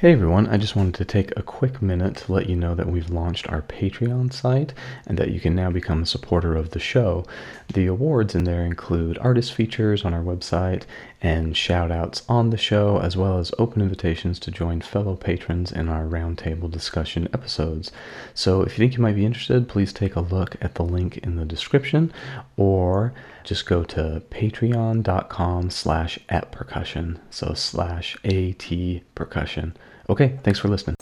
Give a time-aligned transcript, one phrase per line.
[0.00, 2.88] Hey everyone, I just wanted to take a quick minute to let you know that
[2.88, 4.72] we've launched our Patreon site
[5.08, 7.26] and that you can now become a supporter of the show.
[7.74, 10.84] The awards in there include artist features on our website
[11.20, 15.72] and shout outs on the show, as well as open invitations to join fellow patrons
[15.72, 17.90] in our roundtable discussion episodes.
[18.34, 21.18] So if you think you might be interested, please take a look at the link
[21.18, 22.12] in the description
[22.56, 23.12] or
[23.42, 27.18] just go to patreon.com slash at percussion.
[27.30, 28.70] So slash AT
[29.16, 29.76] percussion.
[30.10, 30.96] Okay, thanks for listening.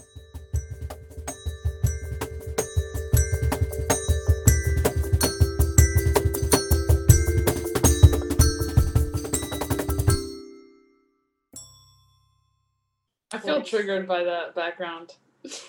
[13.33, 15.14] I feel triggered by that background.
[15.42, 15.62] Which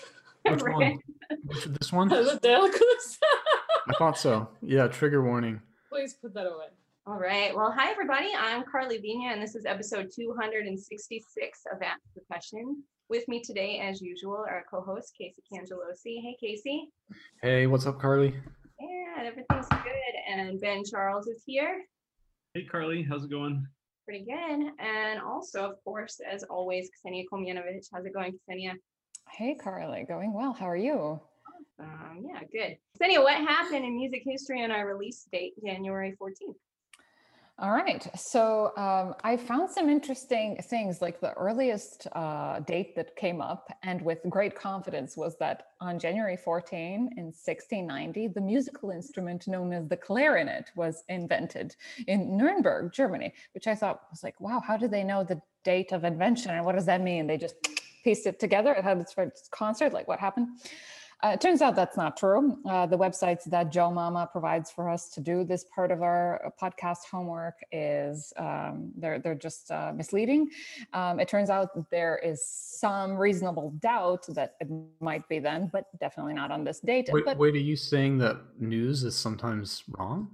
[0.62, 0.98] one?
[1.44, 2.08] Which, this one?
[2.08, 3.18] the Delacruz.
[3.88, 4.48] I thought so.
[4.62, 5.60] Yeah, trigger warning.
[5.88, 6.66] Please put that away.
[7.06, 7.54] All right.
[7.54, 8.28] Well, hi, everybody.
[8.36, 12.82] I'm Karli Viña, and this is episode 266 of At Percussion.
[13.08, 16.20] With me today, as usual, our co host, Casey Cangelosi.
[16.20, 16.90] Hey, Casey.
[17.40, 18.34] Hey, what's up, Karli?
[18.78, 20.14] Yeah, everything's good.
[20.30, 21.84] And Ben Charles is here.
[22.52, 23.02] Hey, Karli.
[23.02, 23.66] How's it going?
[24.04, 24.72] Pretty good.
[24.78, 27.86] And also, of course, as always, Ksenija Komljenović.
[27.90, 28.74] How's it going, Ksenija?
[29.30, 30.04] Hey, Karli.
[30.06, 30.52] Going well.
[30.52, 31.18] How are you?
[31.80, 32.76] Um, yeah, good.
[33.00, 36.56] Ksenija, what happened in music history on our release date, January 14th?
[37.60, 38.08] All right.
[38.16, 41.02] So um, I found some interesting things.
[41.02, 45.98] Like the earliest uh, date that came up, and with great confidence, was that on
[45.98, 51.74] January 14 in 1690, the musical instrument known as the clarinet was invented
[52.06, 55.90] in Nuremberg, Germany, which I thought was like, wow, how do they know the date
[55.90, 56.52] of invention?
[56.52, 57.26] And what does that mean?
[57.26, 57.56] They just
[58.04, 58.72] pieced it together.
[58.72, 59.92] It had its first concert.
[59.92, 60.46] Like, what happened?
[61.24, 62.56] Uh, it turns out that's not true.
[62.64, 66.46] Uh, the websites that Joe Mama provides for us to do this part of our
[66.46, 70.48] uh, podcast homework is um, they're they're just uh, misleading.
[70.92, 74.68] Um, it turns out there is some reasonable doubt that it
[75.00, 77.10] might be then, but definitely not on this date.
[77.12, 80.30] Wait, but wait are you saying that news is sometimes wrong?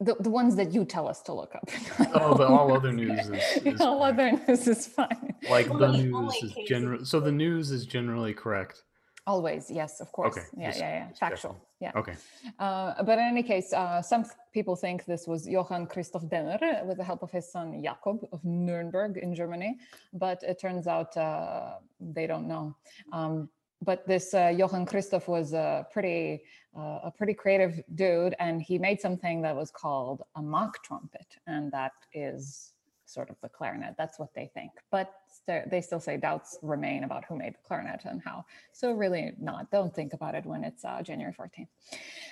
[0.00, 1.68] the, the ones that you tell us to look up.
[2.14, 4.12] Oh, but all other news is, is all fine.
[4.12, 5.34] other news is fine.
[5.48, 7.04] Like Well, the the news is general.
[7.04, 8.82] So the news is generally correct.
[9.26, 10.36] Always, yes, of course.
[10.36, 11.08] Okay, Yeah, just- yeah, yeah.
[11.18, 11.56] Factual.
[11.80, 11.92] Yeah.
[11.96, 12.14] Okay.
[12.58, 16.84] Uh, but in any case, uh, some people think this was Johann Christoph Denner uh,
[16.84, 19.78] with the help of his son Jakob of Nuremberg in Germany.
[20.12, 22.76] But it turns out uh, they don't know.
[23.12, 23.48] Um,
[23.82, 26.42] but this uh, Johann Christoph was a pretty,
[26.76, 31.26] uh, a pretty creative dude, and he made something that was called a mock trumpet,
[31.46, 32.73] and that is
[33.14, 33.94] sort of the clarinet.
[33.96, 34.72] That's what they think.
[34.90, 35.14] But
[35.46, 38.44] they still say doubts remain about who made the clarinet and how.
[38.72, 39.70] So really not.
[39.70, 41.68] Don't think about it when it's uh, January 14th.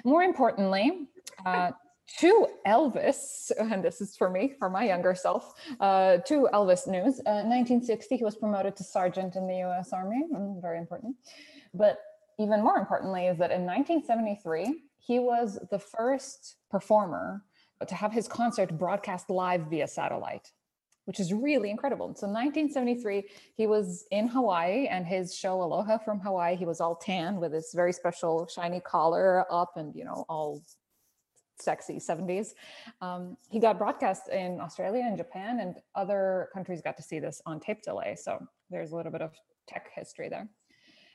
[0.05, 1.09] More importantly,
[1.47, 1.71] uh,
[2.19, 7.21] to Elvis, and this is for me, for my younger self, uh, to Elvis news.
[7.21, 11.17] Uh, 1960, he was promoted to sergeant in the US Army, mm, very important.
[11.75, 11.99] But
[12.39, 17.45] even more importantly is that in 1973, he was the first performer
[17.87, 20.53] to have his concert broadcast live via satellite
[21.05, 22.07] which is really incredible.
[22.07, 23.25] So 1973,
[23.55, 27.53] he was in Hawaii and his show Aloha from Hawaii, he was all tan with
[27.53, 30.63] this very special shiny collar up and, you know, all
[31.59, 32.49] sexy 70s.
[33.01, 37.41] Um, he got broadcast in Australia and Japan and other countries got to see this
[37.47, 38.17] on tape delay.
[38.17, 39.33] So there's a little bit of
[39.69, 40.49] tech history there.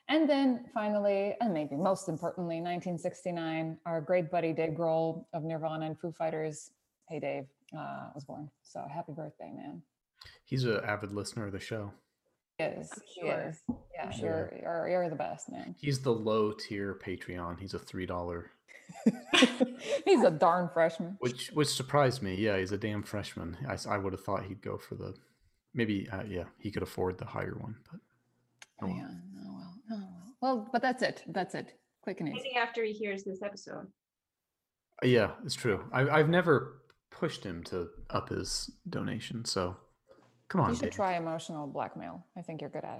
[0.09, 5.85] And then finally, and maybe most importantly, 1969, our great buddy Dave Grohl of Nirvana
[5.85, 6.71] and Foo Fighters,
[7.09, 8.49] hey Dave, uh, was born.
[8.63, 9.81] So happy birthday, man.
[10.45, 11.91] He's an avid listener of the show.
[12.57, 12.89] He is.
[12.91, 13.49] I'm he sure.
[13.49, 13.61] is.
[13.93, 15.75] Yeah, I'm you're, you're you're the best, man.
[15.79, 17.59] He's the low tier Patreon.
[17.59, 18.51] He's a three dollar,
[20.05, 21.17] He's a darn freshman.
[21.19, 22.35] which which surprised me.
[22.35, 23.57] Yeah, he's a damn freshman.
[23.67, 25.13] I, I would have thought he'd go for the
[25.73, 26.07] maybe.
[26.11, 27.99] Uh, yeah, he could afford the higher one, but
[28.81, 28.95] oh well.
[28.95, 29.07] Yeah.
[29.45, 29.73] Oh well.
[29.91, 30.23] Oh well.
[30.41, 31.23] Well, but that's it.
[31.27, 31.73] That's it.
[32.01, 32.37] Quick and easy.
[32.43, 33.87] Maybe after he hears this episode.
[35.03, 35.83] Uh, Yeah, it's true.
[35.91, 36.81] I, I've never
[37.11, 39.77] pushed him to up his donation, so
[40.49, 40.69] come on.
[40.69, 40.93] You should Dave.
[40.93, 42.25] try emotional blackmail.
[42.37, 42.99] I think you're good at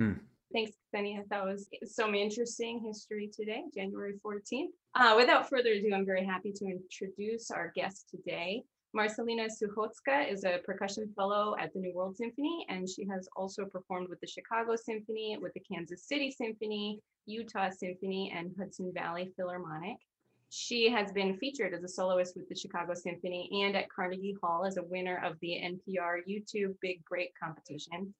[0.00, 0.16] it.
[0.52, 1.28] Thanks, Ksenija.
[1.28, 4.68] That was some interesting history today, January 14th.
[4.94, 8.62] Uh, without further ado, I'm very happy to introduce our guest today.
[8.94, 13.66] Marcelina Suchocka is a percussion fellow at the New World Symphony, and she has also
[13.66, 19.30] performed with the Chicago Symphony, with the Kansas City Symphony, Utah Symphony, and Hudson Valley
[19.36, 19.98] Philharmonic.
[20.50, 24.64] She has been featured as a soloist with the Chicago Symphony and at Carnegie Hall
[24.64, 28.14] as a winner of the NPR YouTube Big Break competition.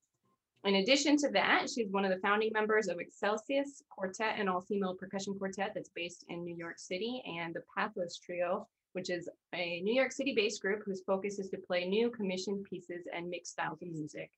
[0.64, 4.96] In addition to that, she's one of the founding members of Excelsis Quartet, an all-female
[4.96, 9.80] percussion quartet that's based in New York City, and the Pathos Trio, which is a
[9.80, 13.80] New York City-based group whose focus is to play new commissioned pieces and mixed styles
[13.80, 14.30] of music.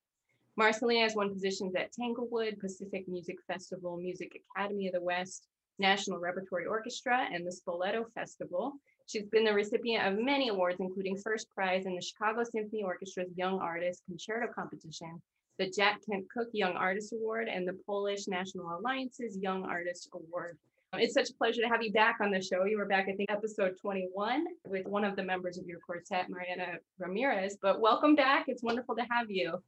[0.56, 5.48] Marcelina has won positions at Tanglewood, Pacific Music Festival, Music Academy of the West,
[5.80, 8.74] National Repertory Orchestra, and the Spoleto Festival.
[9.06, 13.36] She's been the recipient of many awards, including first prize in the Chicago Symphony Orchestra's
[13.36, 15.20] Young Artist Concerto Competition,
[15.58, 20.56] the Jack Kent Cooke Young Artist Award, and the Polish National Alliance's Young Artist Award.
[20.92, 22.64] Um, it's such a pleasure to have you back on the show.
[22.64, 26.28] You were back, I think, episode 21 with one of the members of your quartet,
[26.28, 27.56] Mariana Ramirez.
[27.62, 28.44] But welcome back.
[28.48, 29.62] It's wonderful to have you.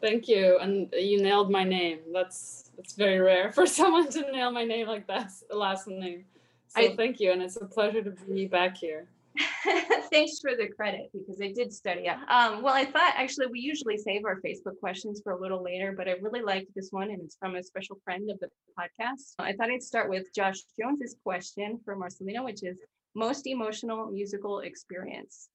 [0.00, 0.58] Thank you.
[0.58, 2.00] And you nailed my name.
[2.12, 6.24] That's it's very rare for someone to nail my name like that, last name.
[6.68, 7.32] So I, thank you.
[7.32, 9.08] And it's a pleasure to be back here.
[10.10, 12.18] Thanks for the credit because I did study up.
[12.28, 15.92] Um, well, I thought actually we usually save our Facebook questions for a little later,
[15.96, 18.48] but I really liked this one and it's from a special friend of the
[18.78, 19.34] podcast.
[19.38, 22.78] I thought I'd start with Josh Jones's question for Marcelina, which is
[23.14, 25.48] most emotional musical experience.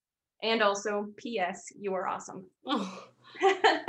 [0.44, 1.66] And also, P.S.
[1.80, 2.46] You are awesome.
[2.66, 3.04] Oh,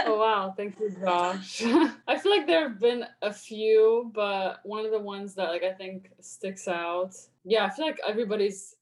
[0.06, 0.54] oh wow.
[0.56, 1.62] Thank you, Josh.
[2.08, 5.62] I feel like there have been a few, but one of the ones that like
[5.62, 7.14] I think sticks out.
[7.44, 8.76] Yeah, I feel like everybody's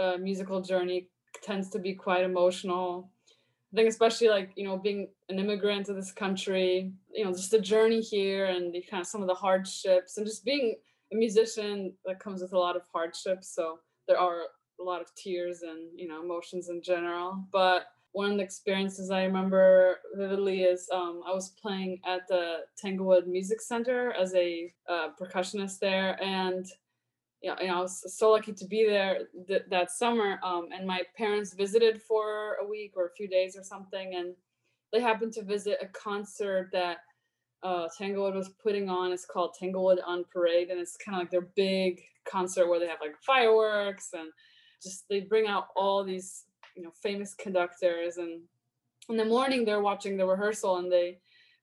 [0.00, 1.08] uh, musical journey
[1.42, 3.10] tends to be quite emotional.
[3.72, 7.50] I think especially like you know being an immigrant to this country, you know, just
[7.50, 10.76] the journey here and the kind of some of the hardships and just being
[11.12, 13.54] a musician that comes with a lot of hardships.
[13.54, 13.78] So
[14.08, 14.42] there are
[14.80, 17.44] a lot of tears and you know emotions in general.
[17.52, 17.86] But
[18.16, 23.26] one of the experiences I remember vividly is um, I was playing at the Tanglewood
[23.26, 26.64] Music Center as a uh, percussionist there, and
[27.42, 30.40] you know, I was so lucky to be there th- that summer.
[30.42, 34.34] Um, and my parents visited for a week or a few days or something, and
[34.94, 37.00] they happened to visit a concert that
[37.62, 39.12] uh, Tanglewood was putting on.
[39.12, 42.88] It's called Tanglewood on Parade, and it's kind of like their big concert where they
[42.88, 44.30] have like fireworks and
[44.82, 46.44] just they bring out all these
[46.76, 48.18] you know famous conductors.
[48.18, 48.42] And
[49.08, 51.18] in the morning they're watching the rehearsal, and they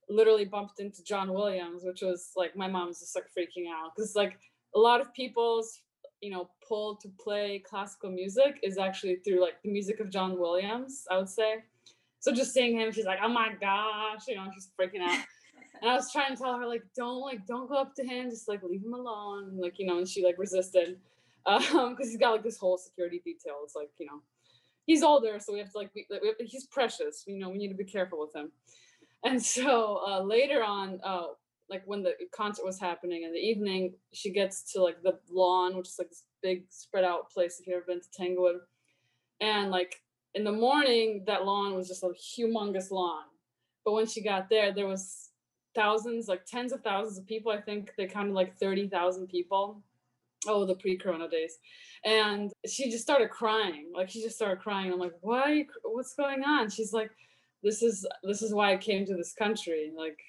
[0.10, 4.15] literally bumped into John Williams, which was like my mom's just like freaking out because
[4.15, 4.38] like
[4.75, 5.81] a lot of people's
[6.21, 10.39] you know pull to play classical music is actually through like the music of John
[10.39, 11.63] Williams, I would say.
[12.19, 15.19] So just seeing him, she's like, oh my gosh, you know, she's freaking out.
[15.81, 18.30] and I was trying to tell her like, don't like, don't go up to him,
[18.30, 20.98] just like leave him alone, like you know, and she like resisted,
[21.45, 23.56] um, because he's got like this whole security detail.
[23.65, 24.21] It's like you know,
[24.86, 27.70] he's older, so we have to like, we, we he's precious, you know, we need
[27.70, 28.52] to be careful with him.
[29.24, 31.28] And so uh, later on, uh,
[31.70, 35.76] like when the concert was happening in the evening, she gets to like the lawn,
[35.78, 38.60] which is like this big spread out place if you've ever been to Tanglewood.
[39.40, 40.02] And like
[40.36, 43.24] in the morning, that lawn was just a humongous lawn.
[43.86, 45.30] But when she got there, there was
[45.76, 47.52] thousands, like tens of thousands of people.
[47.52, 49.82] I think they counted like 30,000 people.
[50.48, 51.57] Oh, the pre-corona days.
[52.06, 53.92] And she just started crying.
[53.95, 54.92] Like she just started crying.
[54.92, 55.66] I'm like, why?
[55.84, 56.69] What's going on?
[56.69, 57.12] She's like,
[57.63, 59.92] this is this is why I came to this country.
[59.98, 60.19] Like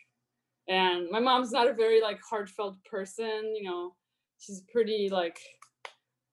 [0.68, 3.94] and my mom's not a very like heartfelt person you know
[4.38, 5.38] she's pretty like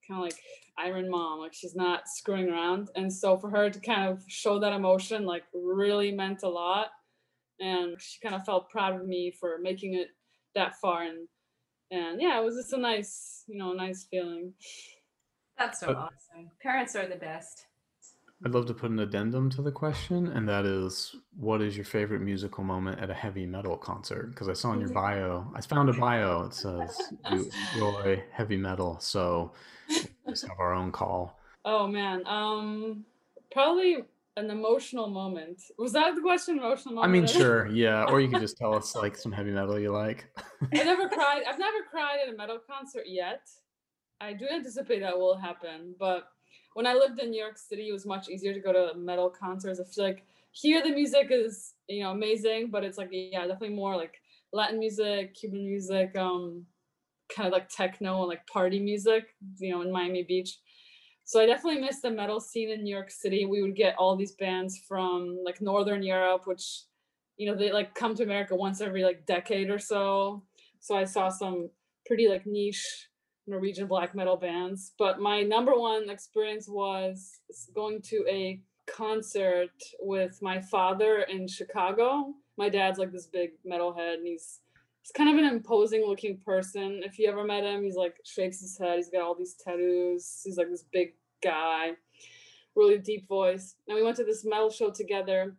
[0.06, 0.38] kind of like
[0.78, 4.58] iron mom like she's not screwing around and so for her to kind of show
[4.58, 6.88] that emotion like really meant a lot
[7.60, 10.08] and she kind of felt proud of me for making it
[10.54, 11.28] that far and
[11.92, 14.52] and yeah it was just a nice you know nice feeling
[15.58, 17.66] that's so awesome parents are the best
[18.44, 21.84] I'd love to put an addendum to the question, and that is, what is your
[21.84, 24.30] favorite musical moment at a heavy metal concert?
[24.30, 26.46] Because I saw in your bio, I found a bio.
[26.46, 27.00] It says
[27.30, 29.52] you enjoy heavy metal, so
[30.28, 31.38] just have our own call.
[31.64, 33.04] Oh man, um,
[33.52, 33.98] probably
[34.36, 35.60] an emotional moment.
[35.78, 36.58] Was that the question?
[36.58, 37.10] Emotional moment?
[37.10, 38.04] I mean, sure, yeah.
[38.04, 40.26] Or you could just tell us like some heavy metal you like.
[40.72, 41.42] I never cried.
[41.48, 43.48] I've never cried at a metal concert yet.
[44.20, 46.28] I do anticipate that will happen, but
[46.74, 49.28] when I lived in New York City, it was much easier to go to metal
[49.28, 49.80] concerts.
[49.80, 53.76] I feel like here the music is you know amazing, but it's like yeah, definitely
[53.76, 54.14] more like
[54.52, 56.64] Latin music, Cuban music, um,
[57.34, 59.34] kind of like techno and like party music.
[59.58, 60.58] You know, in Miami Beach.
[61.24, 63.46] So I definitely missed the metal scene in New York City.
[63.46, 66.82] We would get all these bands from like Northern Europe, which
[67.36, 70.42] you know they like come to America once every like decade or so.
[70.80, 71.70] So I saw some
[72.06, 73.08] pretty like niche
[73.46, 74.92] Norwegian black metal bands.
[74.98, 77.40] But my number one experience was
[77.74, 82.34] going to a concert with my father in Chicago.
[82.58, 84.60] My dad's like this big metalhead, and he's
[85.02, 87.02] he's kind of an imposing looking person.
[87.04, 88.96] If you ever met him, he's like shakes his head.
[88.96, 90.40] He's got all these tattoos.
[90.44, 91.92] He's like this big guy,
[92.76, 93.74] really deep voice.
[93.88, 95.56] And we went to this metal show together,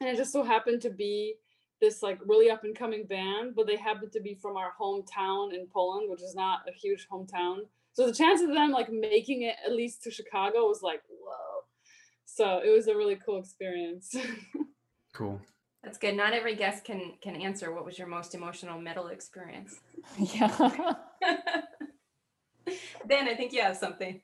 [0.00, 1.34] and it just so happened to be
[1.80, 5.52] this like really up and coming band, but they happened to be from our hometown
[5.52, 7.58] in Poland, which is not a huge hometown.
[7.92, 11.64] So the chance of them like making it at least to Chicago was like, whoa.
[12.24, 14.14] So it was a really cool experience.
[15.14, 15.40] cool.
[15.86, 16.16] That's good.
[16.16, 17.72] Not every guest can can answer.
[17.72, 19.78] What was your most emotional metal experience?
[20.18, 20.48] Yeah.
[23.06, 24.20] ben, I think you have something.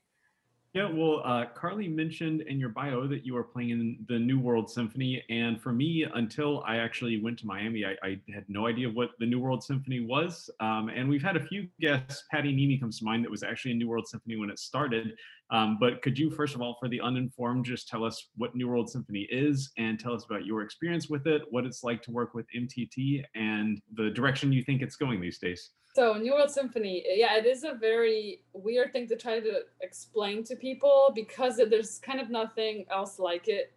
[0.75, 4.41] Yeah, well, uh, Karli mentioned in your bio that you were playing in the New
[4.41, 5.23] World Symphony.
[5.29, 9.11] And for me, until I actually went to Miami, I, I had no idea what
[9.19, 10.49] the New World Symphony was.
[10.61, 13.73] Um, and we've had a few guests, Patti Niemi comes to mind, that was actually
[13.73, 15.15] a New World Symphony when it started.
[15.53, 18.69] Um, but could you, first of all, for the uninformed, just tell us what New
[18.69, 22.11] World Symphony is and tell us about your experience with it, what it's like to
[22.11, 25.73] work with MTT, and the direction you think it's going these days?
[25.95, 30.43] So New World Symphony, yeah, it is a very weird thing to try to explain
[30.45, 33.75] to people because there's kind of nothing else like it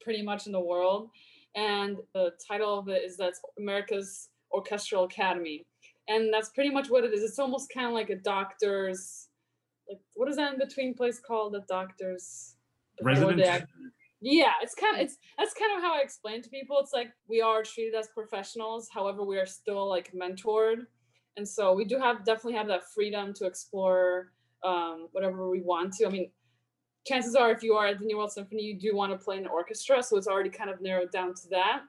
[0.00, 1.10] pretty much in the world.
[1.54, 5.66] And the title of it is that's America's Orchestral Academy.
[6.08, 7.22] And that's pretty much what it is.
[7.22, 9.27] It's almost kind of like a doctor's
[9.88, 11.54] like what is that in between place called?
[11.54, 12.56] The doctor's
[13.00, 13.64] Residence.
[14.20, 16.78] yeah, it's kind of it's that's kind of how I explain to people.
[16.80, 20.86] It's like we are treated as professionals, however, we are still like mentored
[21.38, 24.32] and so we do have definitely have that freedom to explore
[24.64, 26.06] um, whatever we want to.
[26.06, 26.30] I mean,
[27.06, 29.36] chances are if you are at the New World Symphony, you do want to play
[29.36, 31.82] in an orchestra, so it's already kind of narrowed down to that.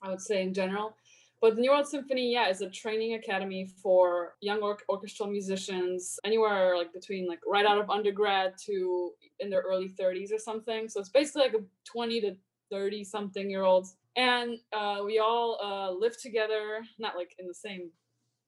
[0.00, 0.96] I would say in general.
[1.40, 6.18] But the New World Symphony, yeah, is a training academy for young or- orchestral musicians,
[6.24, 10.88] anywhere like between like right out of undergrad to in their early 30s or something.
[10.88, 12.36] So it's basically like a 20 to
[12.70, 13.96] 30 something year olds.
[14.16, 17.90] And uh, we all uh, live together, not like in the same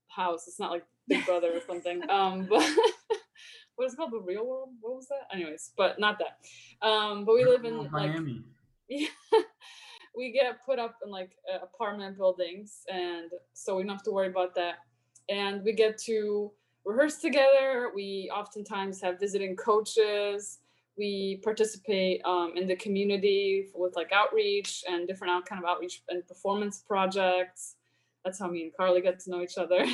[0.08, 0.48] house.
[0.48, 2.02] It's not like Big Brother or something.
[2.10, 2.68] Um, but
[3.76, 4.12] what is it called?
[4.12, 4.70] The real world?
[4.80, 5.34] What was that?
[5.34, 6.86] Anyways, but not that.
[6.86, 8.42] Um, but we live in like Miami.
[8.88, 9.06] yeah,
[10.16, 14.10] we get put up in like uh, apartment buildings, and so we don't have to
[14.10, 14.76] worry about that.
[15.28, 16.50] And we get to
[16.84, 17.90] rehearse together.
[17.94, 20.58] We oftentimes have visiting coaches.
[20.98, 26.02] We participate um, in the community with like outreach and different out, kind of outreach
[26.08, 27.76] and performance projects
[28.24, 29.84] that's how me and Karli get to know each other.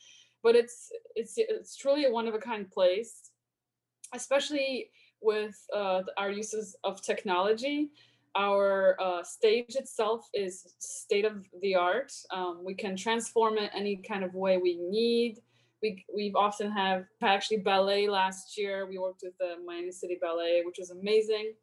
[0.42, 3.30] but it's it's it's truly a one of a kind place,
[4.14, 4.90] especially
[5.20, 7.90] with uh, our uses of technology.
[8.36, 12.12] Our uh, stage itself is state of the art.
[12.30, 15.38] Um, we can transform it any kind of way we need.
[15.82, 18.86] We we've often have actually ballet last year.
[18.86, 21.54] We worked with the Miami City Ballet, which was amazing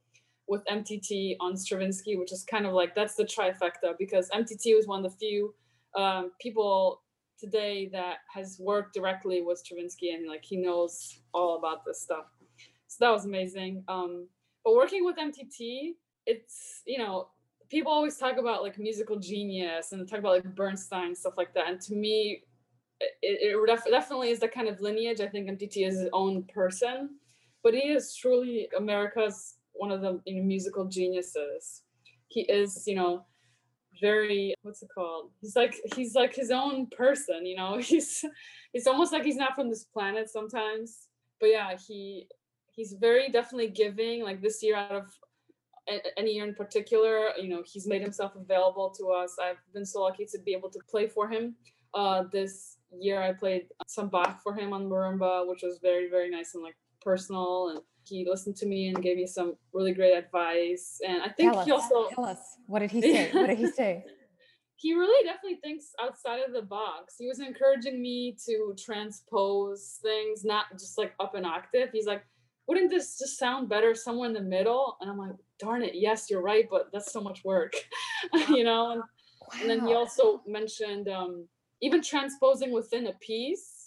[0.48, 4.88] with MTT on Stravinsky, which is kind of like that's the trifecta because MTT was
[4.88, 5.54] one of the few
[5.96, 7.02] um, people
[7.40, 12.26] today that has worked directly with Stravinsky and like he knows all about this stuff.
[12.88, 13.84] So that was amazing.
[13.88, 14.28] Um,
[14.64, 15.94] but working with MTT,
[16.26, 17.28] it's you know
[17.70, 21.68] people always talk about like musical genius and talk about like Bernstein stuff like that.
[21.68, 22.44] And to me,
[23.00, 25.22] it, it def- definitely is the kind of lineage.
[25.22, 27.10] I think MTT is his own person,
[27.64, 31.82] but he is truly America's one of the you know, musical geniuses.
[32.28, 33.26] He is you know
[34.02, 38.26] very what's it called he's like he's like his own person you know he's
[38.74, 41.08] it's almost like he's not from this planet sometimes
[41.40, 42.28] but yeah he
[42.72, 45.06] he's very definitely giving like this year out of
[46.18, 50.02] any year in particular you know he's made himself available to us i've been so
[50.02, 51.56] lucky to be able to play for him
[51.94, 56.30] uh this year i played some bach for him on marimba which was very very
[56.30, 60.16] nice and like personal and he listened to me and gave me some really great
[60.16, 61.00] advice.
[61.08, 63.32] And I think he also tell us what did he say?
[63.32, 64.04] what did he say?
[64.76, 67.16] he really definitely thinks outside of the box.
[67.18, 71.90] He was encouraging me to transpose things, not just like up an octave.
[71.92, 72.26] He's like,
[72.68, 74.98] wouldn't this just sound better somewhere in the middle?
[75.02, 77.74] And I'm like, darn it, yes, you're right, but that's so much work,
[78.50, 78.92] you know?
[78.92, 79.60] And, wow.
[79.60, 81.48] and, then he also mentioned um,
[81.82, 83.84] even transposing within a piece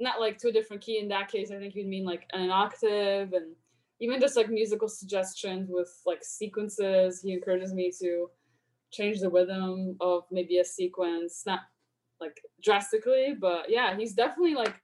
[0.00, 2.50] not like to a different key in that case i think you'd mean like an
[2.50, 3.54] octave and
[4.00, 8.28] even just like musical suggestions with like sequences he encourages me to
[8.90, 11.60] change the rhythm of maybe a sequence not
[12.20, 14.80] like drastically but yeah he's definitely like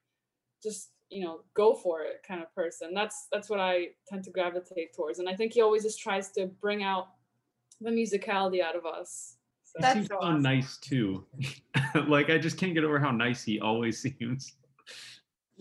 [0.62, 4.30] just you know go for it kind of person that's that's what i tend to
[4.30, 7.08] gravitate towards and i think he always just tries to bring out
[7.80, 9.86] the musicality out of us so.
[9.86, 10.42] he seems so awesome.
[10.42, 11.24] nice too
[12.06, 14.56] like i just can't get over how nice he always seems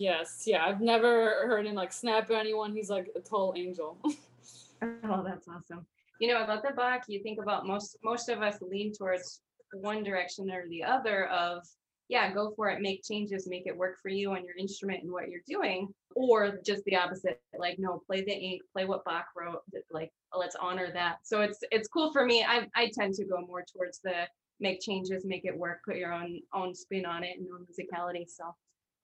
[0.00, 0.64] Yes, yeah.
[0.64, 2.72] I've never heard him like snap at anyone.
[2.72, 3.98] He's like a tall angel.
[4.82, 5.84] oh, that's awesome.
[6.20, 9.42] You know, about the Bach, you think about most most of us lean towards
[9.74, 11.66] one direction or the other of
[12.10, 15.12] yeah, go for it, make changes, make it work for you on your instrument and
[15.12, 19.26] what you're doing, or just the opposite, like no, play the ink, play what Bach
[19.36, 19.62] wrote,
[19.92, 21.18] like let's honor that.
[21.22, 22.44] So it's it's cool for me.
[22.44, 24.26] I I tend to go more towards the
[24.58, 28.28] make changes, make it work, put your own own spin on it and own musicality.
[28.28, 28.54] So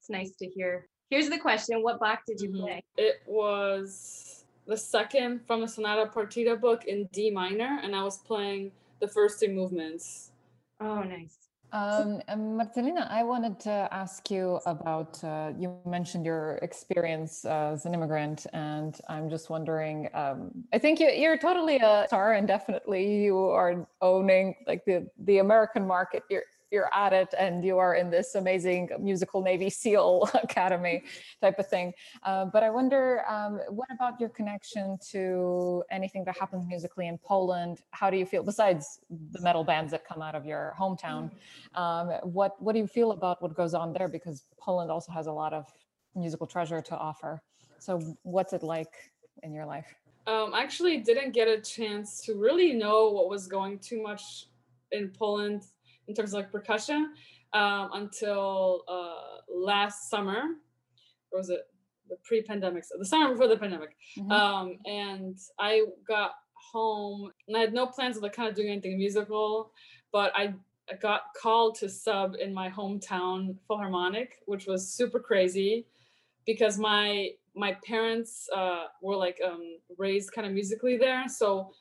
[0.00, 0.88] it's nice to hear.
[1.08, 2.60] Here's the question What Bach did you mm-hmm.
[2.60, 2.82] play?
[2.96, 8.18] It was the second from the Sonata Partita book in D minor, and I was
[8.18, 10.32] playing the first two movements.
[10.80, 11.45] Oh, nice.
[11.72, 12.22] Um,
[12.56, 17.92] Marcelina, I wanted to ask you about, uh, you mentioned your experience uh, as an
[17.94, 23.24] immigrant, and I'm just wondering, um, I think you, you're totally a star and definitely
[23.24, 26.22] you are owning like the, the American market.
[26.30, 31.02] You're, you're at it and you are in this amazing musical Navy SEAL Academy
[31.40, 31.92] type of thing.
[32.22, 37.18] Uh, but I wonder, um, what about your connection to anything that happens musically in
[37.18, 37.78] Poland?
[37.90, 39.00] How do you feel, besides
[39.32, 41.30] the metal bands that come out of your hometown?
[41.74, 44.08] Um, what, what do you feel about what goes on there?
[44.08, 45.66] Because Poland also has a lot of
[46.14, 47.42] musical treasure to offer.
[47.78, 49.94] So what's it like in your life?
[50.26, 54.46] Um, I actually didn't get a chance to really know what was going too much
[54.90, 55.66] in Poland
[56.08, 57.14] in terms of like percussion
[57.52, 60.42] um, until uh, last summer.
[61.32, 61.60] Or was it
[62.08, 62.84] the pre-pandemic?
[62.96, 63.96] The summer before the pandemic.
[64.18, 64.30] Mm-hmm.
[64.30, 66.32] Um, and I got
[66.72, 69.72] home and I had no plans of like kind of doing anything musical,
[70.12, 70.54] but I,
[70.90, 75.86] I got called to sub in my hometown Philharmonic, which was super crazy
[76.46, 81.24] because my my parents uh, were like um, raised kind of musically there.
[81.26, 81.72] So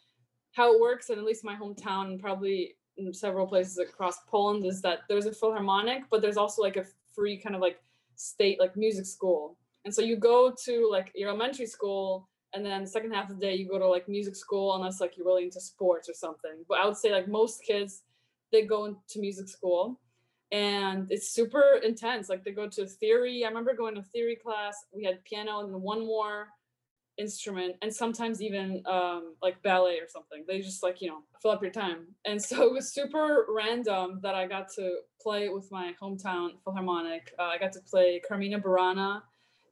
[0.54, 2.76] how it works, and at least my hometown, and probably
[3.12, 7.38] several places across Poland is that there's a philharmonic, but there's also like a free
[7.38, 7.82] kind of like
[8.16, 9.58] state like music school.
[9.84, 13.40] And so you go to like your elementary school and then the second half of
[13.40, 16.14] the day you go to like music school unless like you're really into sports or
[16.14, 16.64] something.
[16.68, 18.04] But I would say like most kids
[18.52, 20.00] they go into music school
[20.52, 22.30] and it's super intense.
[22.30, 23.44] Like they go to theory.
[23.44, 24.86] I remember going to theory class.
[24.94, 26.48] We had piano and then one more
[27.18, 30.44] instrument and sometimes even um, like ballet or something.
[30.48, 32.08] They just like, you know, fill up your time.
[32.26, 37.34] And so it was super random that I got to play with my hometown Philharmonic.
[37.40, 39.22] Uh, I got to play Carmina Burana.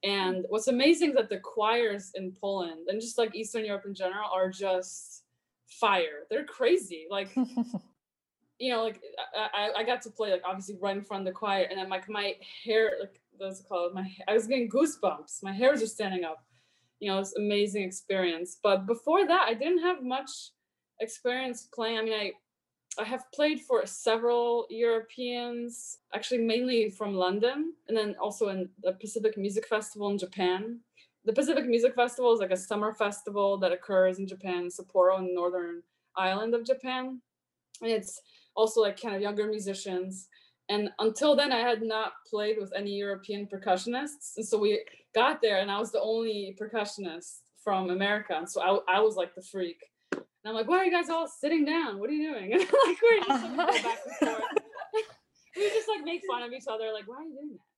[0.03, 3.93] And what's amazing is that the choirs in Poland and just like Eastern Europe in
[3.93, 5.23] general are just
[5.67, 6.25] fire.
[6.29, 7.05] They're crazy.
[7.09, 7.33] Like,
[8.59, 9.01] you know, like
[9.35, 11.89] I, I got to play like obviously right in front of the choir and I'm
[11.89, 12.35] like my
[12.65, 13.93] hair, like what's it called?
[13.93, 15.41] My I was getting goosebumps.
[15.41, 16.43] My hair was just standing up
[17.03, 18.59] you know, it's amazing experience.
[18.63, 20.31] But before that, I didn't have much
[21.01, 21.97] experience playing.
[21.97, 22.31] I mean, I
[22.99, 28.93] I have played for several Europeans, actually mainly from London, and then also in the
[28.93, 30.79] Pacific Music Festival in Japan.
[31.25, 35.25] The Pacific Music Festival is like a summer festival that occurs in Japan, Sapporo, in
[35.25, 35.81] the northern
[36.15, 37.19] island of Japan.
[37.81, 38.21] And it's
[38.55, 40.27] also like kind of younger musicians.
[40.69, 44.37] And until then, I had not played with any European percussionists.
[44.37, 48.35] And so we got there, and I was the only percussionist from America.
[48.35, 49.77] And so I, I was like the freak.
[50.11, 51.99] And I'm like, why are you guys all sitting down?
[51.99, 52.53] What are you doing?
[52.53, 54.43] And like, we're just like, go back and forth.
[55.55, 57.72] we just like make fun of each other, like, why are you doing that?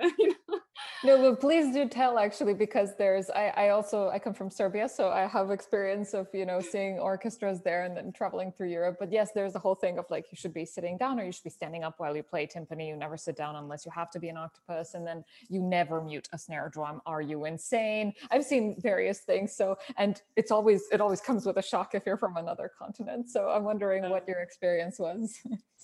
[1.04, 4.88] no but please do tell actually because there's I, I also i come from serbia
[4.88, 8.96] so i have experience of you know seeing orchestras there and then traveling through europe.
[8.98, 11.32] But yes there's the whole thing of like you should be sitting down or you
[11.32, 12.88] should be standing up while you play timpani.
[12.88, 16.02] You never sit down unless you have to be an octopus and then you never
[16.02, 17.00] mute a snare drum.
[17.06, 18.12] Are you insane?
[18.30, 22.04] I've seen various things so and it's always it always comes with a shock if
[22.06, 23.30] you're from another continent.
[23.30, 25.38] So i'm wondering what your experience was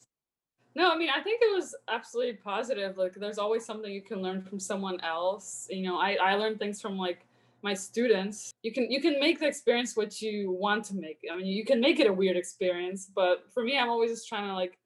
[0.76, 2.98] No, I mean, I think it was absolutely positive.
[2.98, 5.66] Like, there's always something you can learn from someone else.
[5.70, 7.26] You know, I, I learned things from like
[7.62, 8.52] my students.
[8.62, 11.20] You can you can make the experience what you want to make.
[11.32, 14.28] I mean, you can make it a weird experience, but for me, I'm always just
[14.28, 14.76] trying to like,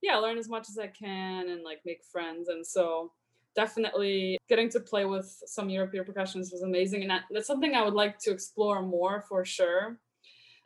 [0.00, 2.48] yeah, learn as much as I can and like make friends.
[2.48, 3.10] And so,
[3.56, 7.82] definitely getting to play with some European percussionists was amazing, and that, that's something I
[7.82, 9.98] would like to explore more for sure.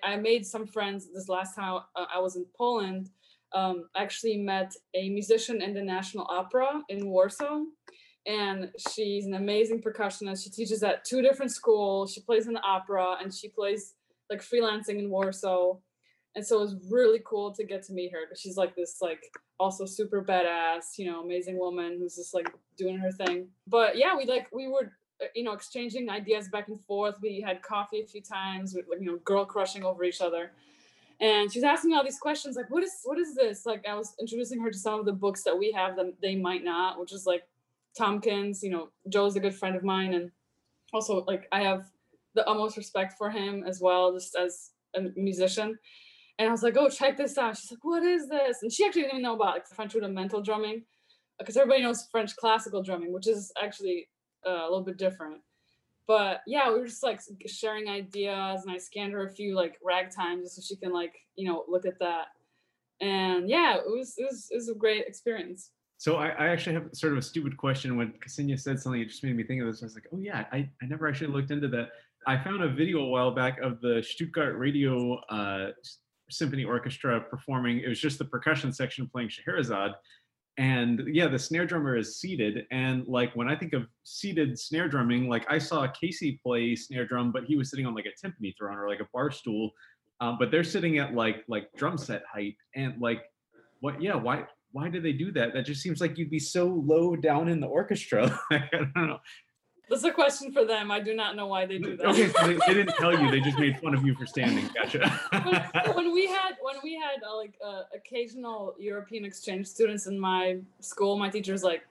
[0.04, 3.08] I made some friends this last time I was in Poland
[3.54, 7.62] um, actually met a musician in the National Opera in Warsaw.
[8.26, 10.42] And she's an amazing percussionist.
[10.42, 12.12] She teaches at two different schools.
[12.12, 13.94] She plays in the opera and she plays
[14.28, 15.76] like freelancing in Warsaw.
[16.34, 18.98] And so it was really cool to get to meet her because she's like this
[19.00, 19.22] like
[19.58, 23.48] also super badass, you know, amazing woman who's just like doing her thing.
[23.66, 27.14] But yeah, we like we were uh, you know exchanging ideas back and forth.
[27.22, 30.50] We had coffee a few times, with, like, you know, girl crushing over each other
[31.20, 33.66] and she's asking me all these questions like what is what is this?
[33.66, 36.36] Like i was introducing her to some of the books that we have that they
[36.36, 37.42] might not which is like
[37.96, 40.30] tompkins you know joe's a good friend of mine and
[40.92, 41.86] also like i have
[42.34, 45.76] the utmost respect for him as well just as a musician.
[46.38, 47.56] And i was like oh check this out.
[47.56, 48.62] She's like what is this?
[48.62, 50.82] And she actually didn't even know about like french rudimental drumming
[51.38, 54.08] because everybody knows french classical drumming which is actually
[54.46, 55.40] uh, a little bit different
[56.06, 59.78] but yeah, we were just like sharing ideas, and I scanned her a few like
[59.82, 62.26] ragtime just so she can like you know look at that.
[63.00, 65.70] And yeah, it was it was it was a great experience.
[65.98, 67.96] So I, I actually have sort of a stupid question.
[67.96, 69.82] When Ksenija said something, it just made me think of this.
[69.82, 71.88] I was like, oh yeah, I, I never actually looked into that.
[72.26, 75.70] I found a video a while back of the Stuttgart radio uh,
[76.30, 77.80] symphony orchestra performing.
[77.80, 79.92] It was just the percussion section playing Scheherazade,
[80.58, 82.66] and yeah, the snare drummer is seated.
[82.70, 87.06] And like when I think of seated snare drumming, like I saw Casey play snare
[87.06, 89.70] drum, but he was sitting on like a timpani throne or like a bar stool.
[90.20, 93.22] Um, but they're sitting at like like drum set height and like
[93.80, 96.66] what yeah why why do they do that that just seems like you'd be so
[96.66, 99.18] low down in the orchestra i don't know
[99.88, 100.90] that's a question for them.
[100.90, 102.06] I do not know why they do that.
[102.06, 103.30] Okay, so they, they, didn't tell you.
[103.30, 104.68] They just made fun of you for standing.
[104.74, 105.08] Gotcha.
[105.30, 110.18] when, when we had when we had uh, like uh, occasional European exchange students in
[110.18, 111.86] my school, my teacher's like,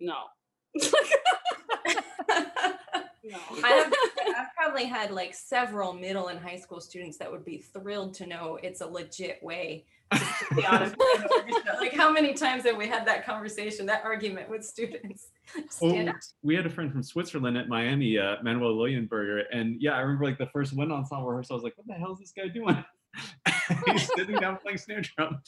[0.00, 0.24] no.
[0.76, 0.88] no.
[3.62, 3.92] I have
[4.36, 8.26] I've probably had like several middle and high school students that would be thrilled to
[8.26, 14.04] know it's a legit way like how many times have we had that conversation, that
[14.04, 15.28] argument with students?
[15.80, 16.12] Well,
[16.42, 20.24] we had a friend from Switzerland at Miami, uh, Manuel Leuenberger, and yeah, I remember
[20.24, 21.54] like the first wind ensemble rehearsal.
[21.54, 22.84] I was like, "What the hell is this guy doing?"
[23.86, 25.40] He's sitting down playing snare drum.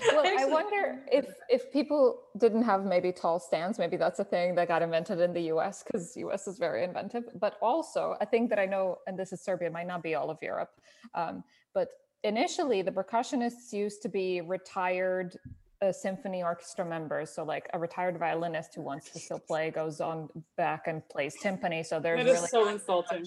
[0.00, 4.54] Well, I wonder if if people didn't have maybe tall stands, maybe that's a thing
[4.56, 5.82] that got invented in the U.S.
[5.82, 6.46] because U.S.
[6.46, 7.24] is very inventive.
[7.38, 10.30] But also, a thing that I know, and this is Serbia, might not be all
[10.30, 10.70] of Europe,
[11.14, 11.88] um, but
[12.24, 15.38] initially the percussionists used to be retired
[15.82, 17.30] uh, symphony orchestra members.
[17.30, 21.36] So like a retired violinist who wants to still play goes on back and plays
[21.40, 21.84] timpani.
[21.84, 23.26] So there's really so insulting.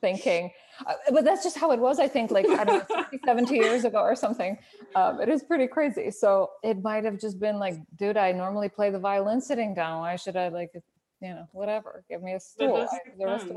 [0.00, 0.50] thinking.
[0.86, 3.54] Uh, but that's just how it was i think like i don't know 60, 70
[3.54, 4.56] years ago or something.
[4.94, 6.10] Um, it is pretty crazy.
[6.10, 10.00] So it might have just been like dude i normally play the violin sitting down.
[10.00, 10.72] Why should i like
[11.20, 12.02] you know whatever.
[12.08, 12.88] Give me a stool.
[13.18, 13.56] the rest of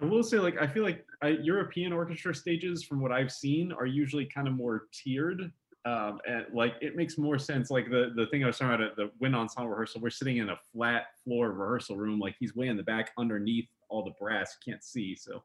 [0.00, 3.72] I will say, like, I feel like uh, European orchestra stages, from what I've seen,
[3.72, 5.50] are usually kind of more tiered.
[5.84, 7.70] Um, and like, it makes more sense.
[7.70, 10.36] Like the the thing I was talking about at the wind ensemble rehearsal, we're sitting
[10.36, 12.20] in a flat floor rehearsal room.
[12.20, 15.16] Like he's way in the back, underneath all the brass, can't see.
[15.16, 15.42] So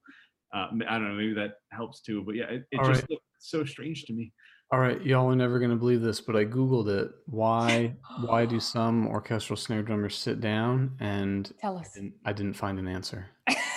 [0.54, 2.24] uh, I don't know, maybe that helps too.
[2.24, 3.10] But yeah, it, it just right.
[3.10, 4.32] looked so strange to me.
[4.72, 7.12] All right, y'all are never gonna believe this, but I googled it.
[7.26, 7.96] Why?
[8.26, 10.96] why do some orchestral snare drummers sit down?
[11.00, 11.92] And tell us.
[11.96, 13.28] I didn't, I didn't find an answer.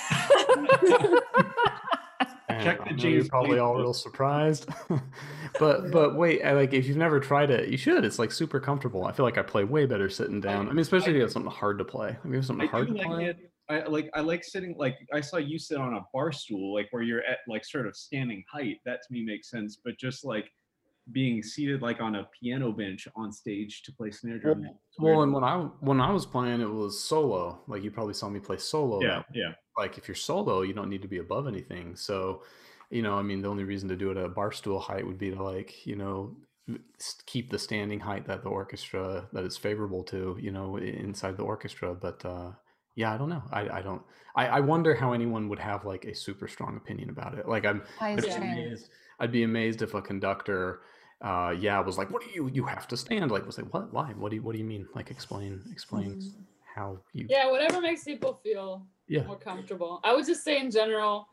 [2.62, 3.03] Check the James.
[3.05, 4.69] You're probably all real surprised,
[5.59, 8.05] but but wait, I, like if you've never tried it, you should.
[8.05, 9.05] It's like super comfortable.
[9.05, 10.67] I feel like I play way better sitting down.
[10.67, 12.11] I, I mean, especially I, if you have something hard to play.
[12.11, 13.25] If you have something I hard to like play.
[13.27, 13.51] It.
[13.69, 16.89] I like I like sitting like I saw you sit on a bar stool, like
[16.93, 18.79] where you're at like sort of standing height.
[18.85, 19.79] That to me makes sense.
[19.85, 20.51] But just like
[21.12, 24.62] being seated like on a piano bench on stage to play snare drum.
[24.99, 27.61] Well, well and when I when I was playing, it was solo.
[27.67, 29.03] Like you probably saw me play solo.
[29.03, 29.53] Yeah, yeah.
[29.77, 31.97] Like if you're solo, you don't need to be above anything.
[31.97, 32.43] So,
[32.91, 35.19] you know, I mean, the only reason to do it at bar stool height would
[35.19, 36.37] be to like, you know,
[37.27, 41.43] keep the standing height that the orchestra that is favorable to, you know, inside the
[41.43, 41.95] orchestra.
[41.95, 42.53] But uh,
[42.95, 43.43] yeah, I don't know.
[43.53, 44.03] I, I don't.
[44.35, 47.49] I, I wonder how anyone would have like a super strong opinion about it.
[47.49, 47.83] Like I'm.
[48.01, 48.89] I'd be, amazed,
[49.21, 50.81] I'd be amazed if a conductor
[51.23, 53.91] uh yeah was like what do you you have to stand like was like what
[53.91, 56.31] why what do you what do you mean like explain explain mm.
[56.75, 60.71] how you yeah whatever makes people feel yeah more comfortable i would just say in
[60.71, 61.29] general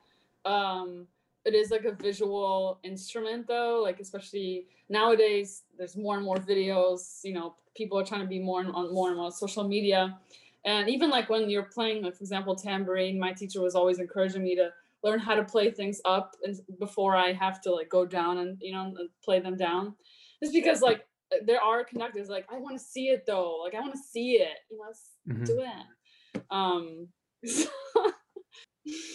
[0.45, 1.07] um
[1.45, 7.19] it is like a visual instrument though like especially nowadays there's more and more videos
[7.23, 10.17] you know people are trying to be more and on more and more social media
[10.65, 14.43] and even like when you're playing like for example tambourine my teacher was always encouraging
[14.43, 14.69] me to
[15.03, 18.57] learn how to play things up and before I have to like go down and
[18.61, 19.95] you know play them down.
[20.41, 21.05] Just because like
[21.45, 23.61] there are conductors like I want to see it though.
[23.63, 24.57] Like I want to see it.
[24.71, 25.43] You know, mm-hmm.
[25.43, 26.43] do it.
[26.49, 27.07] Um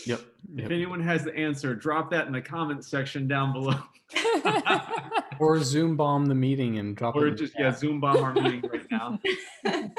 [0.06, 0.20] Yep.
[0.56, 3.78] If anyone has the answer, drop that in the comment section down below.
[5.38, 7.32] or Zoom bomb the meeting and drop or it.
[7.32, 9.20] Or just yeah, Zoom bomb our meeting right now.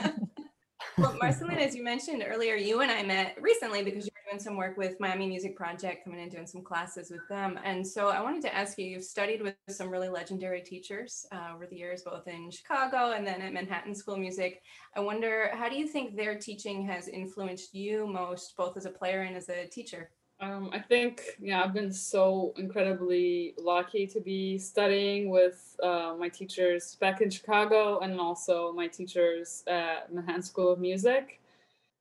[0.98, 4.40] well, Marcelina, as you mentioned earlier, you and I met recently because you were doing
[4.40, 7.60] some work with Miami Music Project, coming in doing some classes with them.
[7.64, 11.54] And so I wanted to ask you, you've studied with some really legendary teachers uh,
[11.56, 14.62] over the years, both in Chicago and then at Manhattan School of Music.
[14.96, 18.92] I wonder, how do you think their teaching has influenced you most, both as a
[18.92, 20.12] player and as a teacher?
[20.42, 26.30] Um, I think, yeah, I've been so incredibly lucky to be studying with uh, my
[26.30, 31.42] teachers back in Chicago and also my teachers at Manhattan School of Music.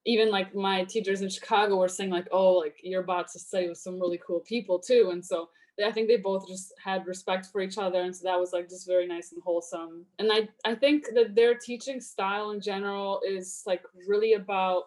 [0.07, 3.69] Even like my teachers in Chicago were saying like, oh, like you're about to study
[3.69, 5.11] with some really cool people too.
[5.13, 5.49] And so
[5.85, 8.01] I think they both just had respect for each other.
[8.01, 10.07] And so that was like just very nice and wholesome.
[10.19, 14.85] And I, I think that their teaching style in general is like really about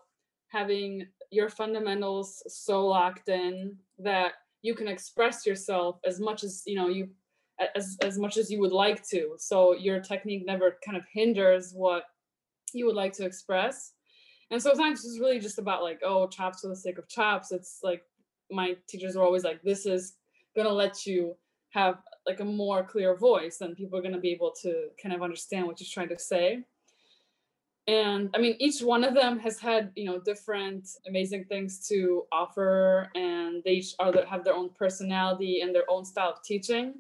[0.50, 6.76] having your fundamentals so locked in that you can express yourself as much as you
[6.76, 7.10] know you
[7.76, 11.74] as as much as you would like to so your technique never kind of hinders
[11.74, 12.04] what
[12.74, 13.94] you would like to express
[14.52, 17.52] and so it's really just about like oh chops for the sake of chops.
[17.52, 18.04] It's like
[18.52, 20.16] my teachers are always like this is
[20.56, 21.36] gonna let you
[21.70, 25.24] have like a more clear voice and people are to be able to kind of
[25.24, 26.66] understand what you're trying to say.
[27.88, 32.26] And i mean each one of them has had you know different amazing things to
[32.32, 36.94] offer and they each are have their own personality and their own style of teaching.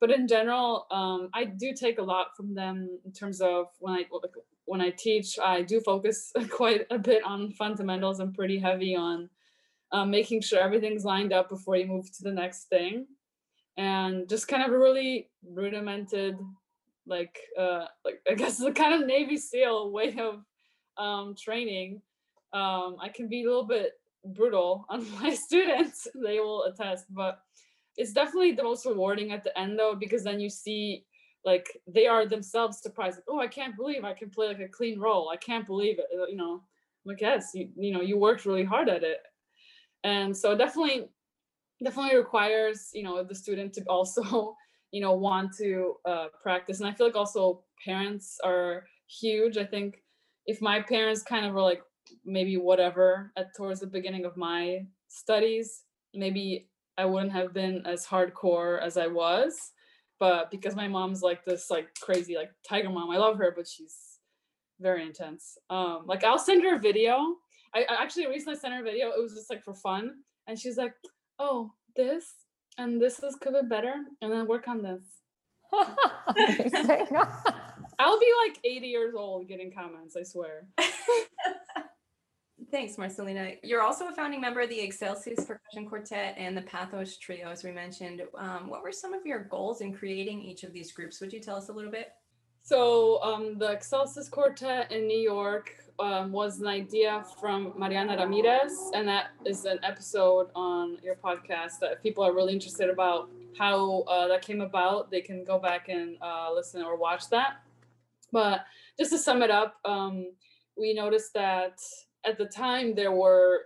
[0.00, 3.94] But in general um, i do take a lot from them in terms of when
[3.94, 4.04] i
[4.70, 8.20] when i teach i do focus quite a bit on fundamentals.
[8.20, 9.28] I'm pretty heavy on
[9.90, 13.06] um, making sure everything's lined up before you move to the next thing.
[13.76, 16.38] And just kind of a really rudimented
[17.04, 20.44] like uh like i guess the kind of navy seal way of
[21.04, 22.00] um training.
[22.52, 26.06] Um i can be a little bit brutal on my students.
[26.14, 27.40] They will attest but
[27.96, 31.04] it's definitely the most rewarding at the end though because then you see
[31.44, 34.68] like they are themselves surprised like, oh i can't believe i can play like a
[34.68, 35.30] clean roll.
[35.30, 36.54] I can't believe it you know?
[36.54, 39.20] I'm like yes you, you know you worked really hard at it.
[40.04, 41.08] And so definitely
[41.82, 44.56] definitely requires you know the student to also
[44.92, 46.80] you know want to uh, practice.
[46.80, 49.56] And i feel like also parents are huge.
[49.56, 50.02] I think
[50.46, 51.82] if my parents kind of were like
[52.24, 58.06] maybe whatever at towards the beginning of my studies maybe i wouldn't have been as
[58.06, 59.72] hardcore as i was
[60.20, 63.66] but because my mom's like this like crazy like tiger mom i love her but
[63.66, 64.10] she's
[64.80, 65.58] very intense.
[65.68, 67.36] Um like i'll send her a video.
[67.74, 70.14] I, I actually recently sent her a video it was just like for fun.
[70.46, 70.94] And she's like
[71.38, 72.24] oh this?
[72.78, 73.94] And this is could be better?
[74.22, 75.02] And then work on this.
[77.98, 80.66] I'll be like 80 years old getting comments i swear
[82.70, 83.54] Thanks, Marcelina.
[83.64, 87.64] You're also a founding member of the Excelsis Percussion Quartet and the Pathos Trio, as
[87.64, 88.22] we mentioned.
[88.38, 91.20] Um, what were some of your goals in creating each of these groups?
[91.20, 92.12] Would you tell us a little bit?
[92.62, 98.90] So, um, the Excelsis Quartet in New York um, was an idea from Mariana Ramirez,
[98.94, 103.30] and that is an episode on your podcast that if people are really interested about
[103.58, 107.62] how uh, that came about, they can go back and uh, listen or watch that.
[108.30, 108.64] But
[108.96, 110.26] just to sum it up, um,
[110.76, 111.80] we noticed that
[112.26, 113.62] at the time there were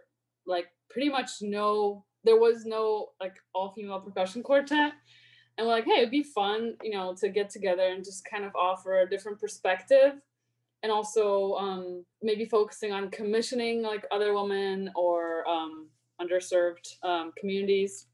[0.46, 4.92] like pretty much no, there was no like all female percussion quartet.
[5.56, 8.44] And we're like, hey, it'd be fun, you know, to get together and just kind
[8.44, 10.14] of offer a different perspective
[10.82, 15.88] and also um, maybe focusing on commissioning like other women or um,
[16.20, 18.08] underserved um, communities.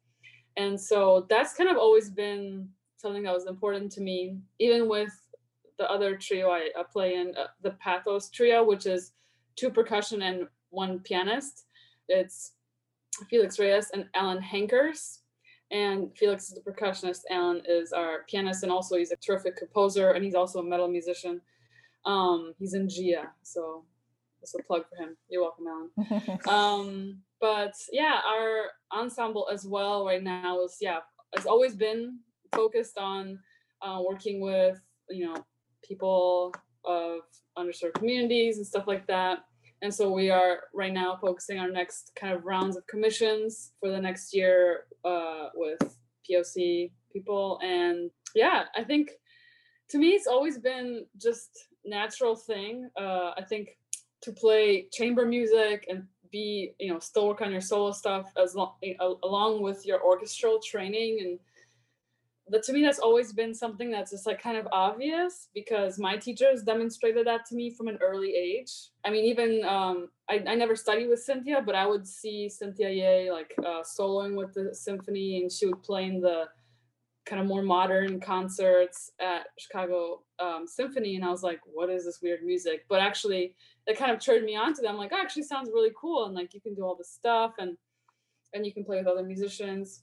[0.57, 5.13] And so that's kind of always been something that was important to me, even with
[5.79, 9.13] the other trio I, I play in, uh, the Pathos trio, which is
[9.57, 11.67] two percussion and one pianist.
[12.09, 12.53] It's
[13.29, 15.21] Felix Reyes and Alan Hankers.
[15.73, 20.11] And Felix is the percussionist, Alan is our pianist, and also he's a terrific composer,
[20.11, 21.41] and he's also a metal musician.
[22.05, 23.85] Um, he's in Gia, so
[24.41, 25.17] just a plug for him.
[25.29, 26.39] You're welcome, Alan.
[26.49, 30.99] um, but yeah, our ensemble as well right now is yeah
[31.37, 32.19] has always been
[32.53, 33.39] focused on
[33.83, 35.37] uh, working with you know
[35.85, 36.53] people
[36.85, 37.21] of
[37.59, 39.45] underserved communities and stuff like that.
[39.83, 43.89] And so we are right now focusing our next kind of rounds of commissions for
[43.89, 45.99] the next year uh, with
[46.31, 47.59] POC people.
[47.63, 49.13] And yeah, I think
[49.89, 52.91] to me it's always been just natural thing.
[52.99, 53.79] Uh, I think
[54.23, 58.55] to play chamber music and be, you know, still work on your solo stuff as
[58.55, 58.75] long
[59.23, 61.39] along with your orchestral training and
[62.51, 66.17] that to me that's always been something that's just like kind of obvious because my
[66.17, 68.73] teachers demonstrated that to me from an early age
[69.05, 72.91] i mean even um, I, I never studied with cynthia but i would see cynthia
[72.91, 76.49] Yeh like uh, soloing with the symphony and she would play in the
[77.27, 82.05] kind of more modern concerts at Chicago um, Symphony, and I was like, "What is
[82.05, 83.55] this weird music?" But actually,
[83.87, 84.97] that kind of turned me on to them.
[84.97, 87.77] Like, oh, actually, sounds really cool, and like you can do all this stuff, and
[88.53, 90.03] and you can play with other musicians.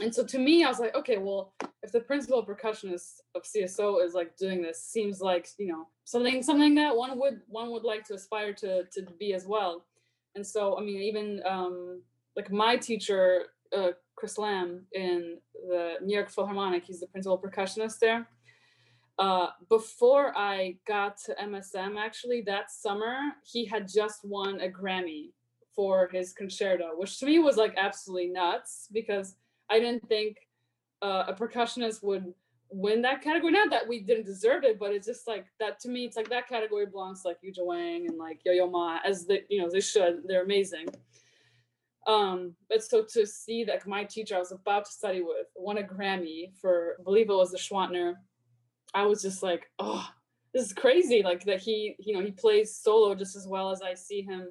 [0.00, 4.04] And so to me, I was like, okay, well, if the principal percussionist of CSO
[4.04, 7.84] is like doing this, seems like you know something something that one would one would
[7.84, 9.84] like to aspire to to be as well.
[10.34, 12.02] And so, I mean, even um,
[12.36, 16.84] like my teacher uh, Chris Lamb in the New York Philharmonic.
[16.84, 18.28] He's the principal percussionist there.
[19.18, 25.30] Uh, before I got to MSM, actually, that summer, he had just won a Grammy
[25.74, 29.36] for his concerto, which to me was like absolutely nuts because
[29.70, 30.36] I didn't think
[31.02, 32.32] uh, a percussionist would
[32.70, 33.52] win that category.
[33.52, 36.28] Not that we didn't deserve it, but it's just like that to me, it's like
[36.30, 39.60] that category belongs to like Yuja Wang and like Yo Yo Ma, as the you
[39.60, 40.22] know they should.
[40.26, 40.86] They're amazing.
[42.06, 45.76] Um, but so to see that my teacher I was about to study with won
[45.76, 48.14] a Grammy for, I believe it was the Schwantner,
[48.94, 50.08] I was just like, oh,
[50.54, 51.22] this is crazy.
[51.22, 54.50] Like that he, you know, he plays solo just as well as I see him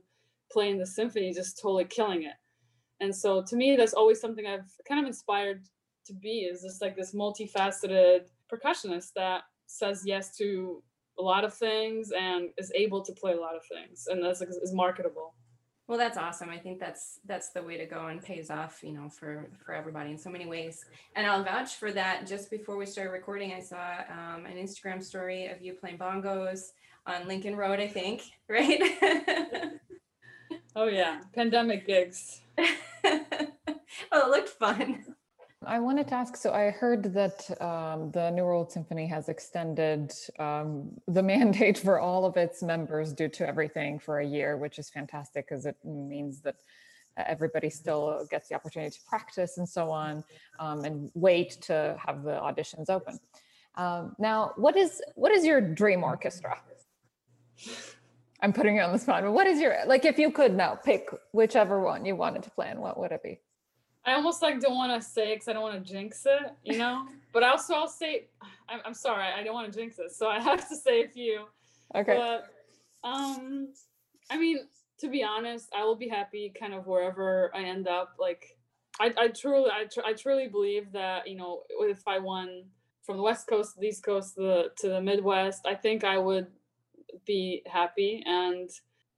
[0.51, 2.33] playing the symphony, just totally killing it.
[2.99, 5.67] And so to me, that's always something I've kind of inspired
[6.07, 10.81] to be is just like this multifaceted percussionist that says yes to
[11.19, 14.41] a lot of things and is able to play a lot of things and that's
[14.41, 15.33] is marketable.
[15.87, 16.49] Well that's awesome.
[16.49, 19.73] I think that's that's the way to go and pays off you know for for
[19.73, 20.85] everybody in so many ways.
[21.15, 22.27] And i'll vouch for that.
[22.27, 26.71] Just before we started recording i saw um, an instagram story of you playing bongos
[27.05, 28.81] on lincoln road i think right?
[30.79, 31.21] Oh yeah.
[31.33, 32.41] Pandemic gigs
[34.11, 35.03] well it looked fun
[35.65, 40.13] I wanted to ask so I heard that um, the New World Symphony has extended
[40.39, 44.79] um, the mandate for all of its members due to everything for a year, which
[44.79, 46.55] is fantastic because it means that
[47.17, 50.23] everybody still gets the opportunity to practice and so on
[50.59, 53.19] um, and wait to have the auditions open.
[53.75, 56.59] Um, now, what is what is your dream orchestra?
[58.41, 60.75] I'm putting you on the spot, but what is your like if you could now
[60.75, 63.39] pick whichever one you wanted to play in, what would it be?
[64.05, 66.77] I almost like don't want to say because I don't want to jinx it, you
[66.77, 67.07] know.
[67.33, 68.27] but also I'll say,
[68.69, 71.07] I'm, I'm sorry, I don't want to jinx it, so I have to say a
[71.09, 71.45] few.
[71.93, 72.15] Okay.
[72.15, 72.45] But
[73.07, 73.73] um,
[74.29, 74.59] I mean,
[74.99, 78.15] to be honest, I will be happy kind of wherever I end up.
[78.17, 78.57] Like,
[78.99, 82.63] I, I truly, I, tr- I truly believe that you know, if I won
[83.03, 86.03] from the West Coast to the East Coast to the to the Midwest, I think
[86.03, 86.47] I would
[87.25, 88.23] be happy.
[88.25, 88.69] And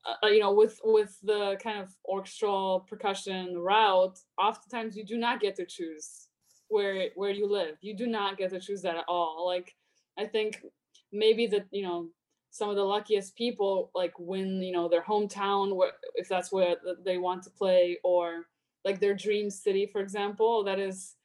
[0.06, 5.42] uh, you know with with the kind of orchestral percussion route oftentimes you do not
[5.42, 6.28] get to choose
[6.70, 7.78] where where you live.
[7.82, 9.46] You do not get to choose that at all.
[9.46, 9.76] Like
[10.20, 10.64] i think
[11.12, 12.08] maybe that you know
[12.52, 15.78] some of the luckiest people like win you know their hometown
[16.16, 18.46] if that's where they want to play or
[18.86, 21.16] like their dream city for example that is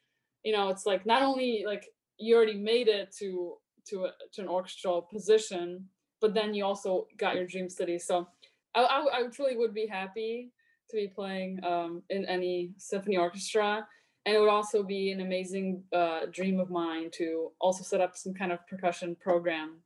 [0.44, 1.87] you know it's like not only like
[2.18, 3.54] you already made it to
[3.87, 5.84] to a, to an orchestral position
[6.24, 8.26] but then you also got your dream city so
[8.74, 10.50] I, I, I truly would be happy
[10.90, 13.87] to be playing um, in any symphony orchestra.
[14.26, 18.16] And it would also be an amazing uh, dream of mine to also set up
[18.16, 19.80] some kind of percussion program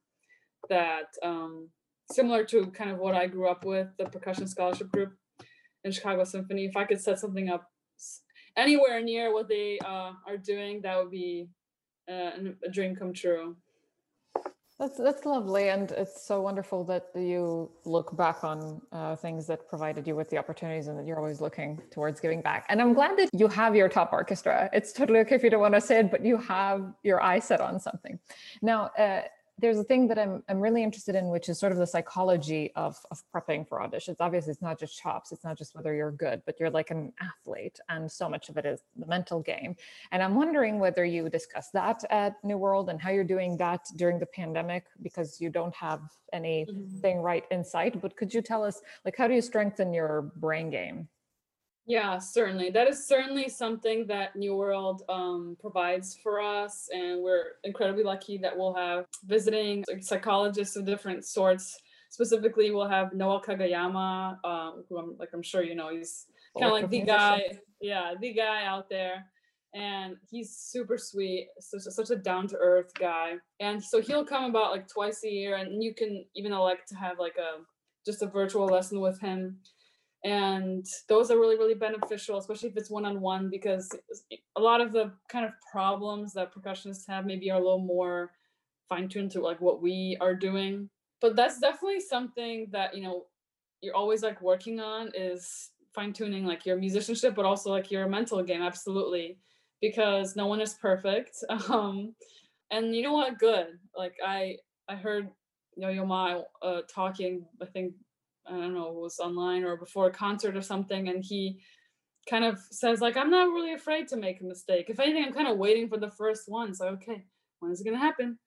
[0.69, 1.69] that um,
[2.13, 5.15] similar to kind of what I grew up with, the percussion scholarship group
[5.85, 6.67] in Chicago Symphony.
[6.67, 7.69] If I could set something up
[8.57, 11.49] anywhere near what they uh, are doing, that would be
[12.09, 12.31] uh,
[12.65, 13.57] a dream come true.
[14.79, 19.69] That's that's lovely, and it's so wonderful that you look back on uh, things that
[19.69, 22.65] provided you with the opportunities, and that you're always looking towards giving back.
[22.69, 24.71] And I'm glad that you have your top orchestra.
[24.73, 27.41] It's totally okay if you don't want to say it, but you have your eye
[27.41, 28.21] set on something.
[28.63, 29.23] Now, uh,
[29.59, 32.73] there's a thing that I'm, I'm really interested in, which is sort of the psychology
[32.77, 34.17] of, of prepping for auditions.
[34.21, 37.13] Obviously, it's not just chops, it's not just whether you're good, but you're like an
[37.21, 39.77] athlete, and so much of it is the mental game.
[40.13, 43.81] And I'm wondering whether you discuss that at New World and how you're doing that
[43.97, 46.01] during the pandemic because you don't have
[46.33, 47.19] anything mm-hmm.
[47.19, 48.01] right in sight.
[48.01, 51.09] But could you tell us, like, how do you strengthen your brain game?
[51.89, 52.69] Yeah, certainly.
[52.69, 58.37] That is certainly something that New World um, provides for us, and we're incredibly lucky
[58.39, 61.79] that we'll have visiting psychologists of different sorts.
[62.11, 65.89] Specifically, we'll have Noa Kageyama, um, who I'm like I'm sure you know.
[65.89, 66.27] He's
[66.59, 69.25] kind of like the guy, yeah, the guy out there,
[69.75, 73.37] and he's super sweet, such a, such a down to earth guy.
[73.61, 76.97] And so he'll come about like twice a year, and you can even elect to
[76.97, 77.63] have like a
[78.05, 79.57] just a virtual lesson with him
[80.25, 83.89] and those are really really beneficial especially if it's one-on-one because
[84.57, 88.33] a lot of the kind of problems that percussionists have maybe are a little more
[88.89, 90.89] fine-tuned to like what we are doing.
[91.21, 93.27] But that's definitely something that you know
[93.81, 98.43] you're always like working on is fine-tuning like your musicianship but also like your mental
[98.43, 99.39] game absolutely
[99.81, 101.37] because no one is perfect.
[101.69, 102.15] Um
[102.71, 103.39] and you know what?
[103.39, 103.79] Good.
[103.97, 104.57] Like i
[104.89, 105.29] i heard
[105.77, 107.95] yo-yo ma uh, talking i think
[108.49, 111.61] I don't know, was online or before a concert or something, and he
[112.29, 114.87] kind of says like, "I'm not really afraid to make a mistake.
[114.89, 116.75] If anything, I'm kind of waiting for the first one.
[116.75, 117.25] So okay,
[117.61, 118.39] when is it gonna happen?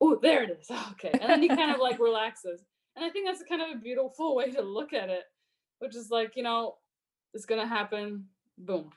[0.00, 0.70] Oh, there it is.
[0.92, 2.62] Okay, and then he kind of like relaxes,
[2.96, 5.24] and I think that's kind of a beautiful way to look at it,
[5.78, 6.76] which is like you know,
[7.34, 8.26] it's gonna happen.
[8.58, 8.90] Boom.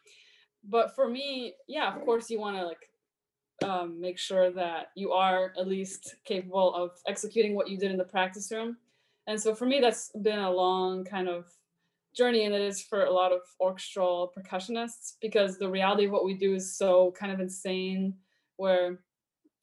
[0.64, 2.90] But for me, yeah, of course, you want to like
[3.64, 7.98] um, make sure that you are at least capable of executing what you did in
[7.98, 8.78] the practice room
[9.28, 11.46] and so for me, that's been a long kind of
[12.16, 16.26] journey, and it is for a lot of orchestral percussionists because the reality of what
[16.26, 18.14] we do is so kind of insane.
[18.58, 19.00] Where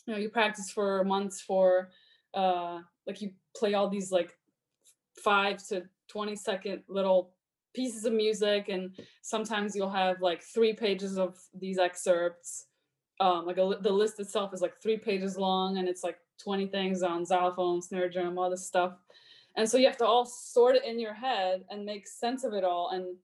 [0.06, 1.90] you know you practice for months for
[2.34, 4.36] uh, like you play all these like
[5.22, 7.34] five to 20 second little
[7.74, 8.90] pieces of music and
[9.22, 12.66] sometimes you'll have like three pages of these excerpts
[13.20, 16.66] um, like a, the list itself is like three pages long and it's like 20
[16.66, 18.94] things on xylophone snare drum all this stuff
[19.56, 22.52] and so you have to all sort it in your head and make sense of
[22.52, 23.16] it all and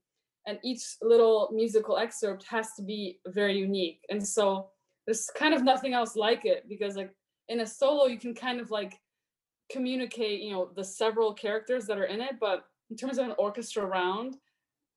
[0.49, 4.01] and each little musical excerpt has to be very unique.
[4.09, 4.71] And so
[5.05, 7.15] there's kind of nothing else like it because like
[7.49, 8.99] in a solo you can kind of like
[9.71, 13.35] communicate, you know, the several characters that are in it, but in terms of an
[13.37, 14.37] orchestra round,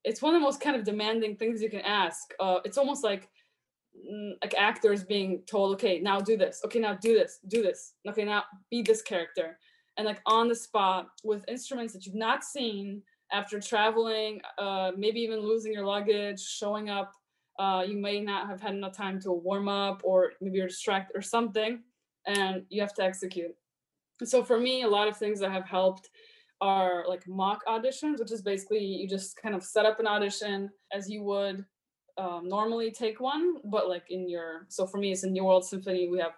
[0.06, 2.34] it's one of the most kind of demanding things you can ask.
[2.40, 3.28] Uh, it's almost like
[4.10, 6.62] mm, like actors being told, okay, now do this.
[6.66, 7.40] Okay, now do this.
[7.50, 7.96] Do this.
[8.08, 9.60] Okay, now be this character.
[10.02, 15.20] And like on the spot with instruments that you've not seen after traveling, uh, maybe
[15.20, 17.12] even losing your luggage, showing up.
[17.60, 21.16] Uh, you may not have had enough time to warm up, or maybe you're distracted
[21.16, 21.84] or something,
[22.26, 23.54] and you have to execute.
[24.24, 26.10] So for me, a lot of things that have helped
[26.62, 30.72] are like mock auditions, which is basically you just kind of set up an audition
[30.92, 31.64] as you would
[32.18, 35.64] um, normally take one, but like in your, so for me, it's in New World
[35.64, 36.34] Symphony, we have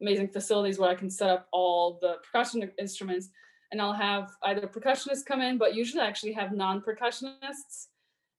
[0.00, 3.30] amazing facilities where I can set up all the percussion instruments
[3.70, 7.88] and I'll have either percussionists come in, but usually I actually have non-percussionists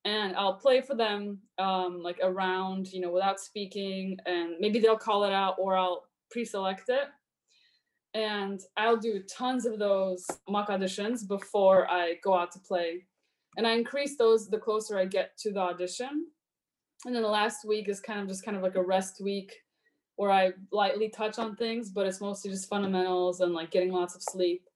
[0.06, 4.98] and I'll play for them um, like around, you know, without speaking and maybe they'll
[4.98, 7.10] call it out or I'll pre-select it
[8.14, 13.06] and I'll do tons of those mock auditions before I go out to play.
[13.58, 16.28] And I increase those the closer I get to the audition.
[17.06, 19.54] And then the last week is kind of just kind of like a rest week
[20.20, 24.16] where I lightly touch on things, but it's mostly just fundamentals and like getting lots
[24.16, 24.68] of sleep.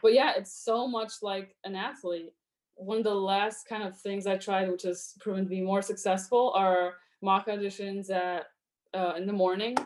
[0.00, 2.32] But yeah, it's so much like an athlete.
[2.76, 5.82] One of the last kind of things I tried, which has proven to be more
[5.82, 8.46] successful, are mock auditions at
[8.94, 9.76] uh, in the morning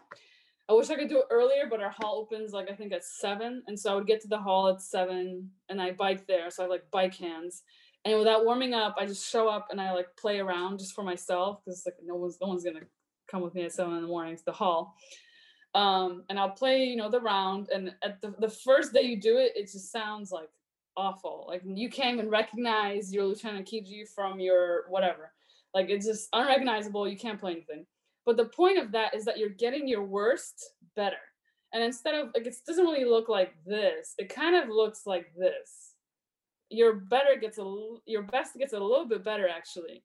[0.69, 3.05] I wish I could do it earlier, but our hall opens like I think at
[3.05, 6.51] seven, and so I would get to the hall at seven, and I bike there,
[6.51, 7.63] so I have like bike hands,
[8.05, 11.05] and without warming up, I just show up and I like play around just for
[11.05, 12.81] myself because like no one's no one's gonna
[13.29, 14.97] come with me at seven in the morning to the hall,
[15.75, 19.21] um, and I'll play you know the round, and at the the first day you
[19.21, 20.51] do it, it just sounds like
[20.97, 25.33] awful, like you can't even recognize your Lieutenant Kijé from your whatever,
[25.75, 27.09] like it's just unrecognizable.
[27.09, 27.87] You can't play anything
[28.27, 31.17] but the point of that is that you're getting your worst better.
[31.73, 34.15] And instead of like, it doesn't really look like this.
[34.19, 35.95] It kind of looks like this.
[36.69, 40.03] Your better gets a, your best gets a little bit better actually,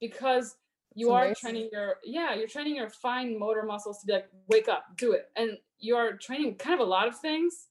[0.00, 0.54] because
[0.94, 1.40] you are amazing.
[1.40, 5.12] training your, yeah, you're training your fine motor muscles to be like, wake up, do
[5.12, 5.30] it.
[5.36, 7.68] And you are training kind of a lot of things.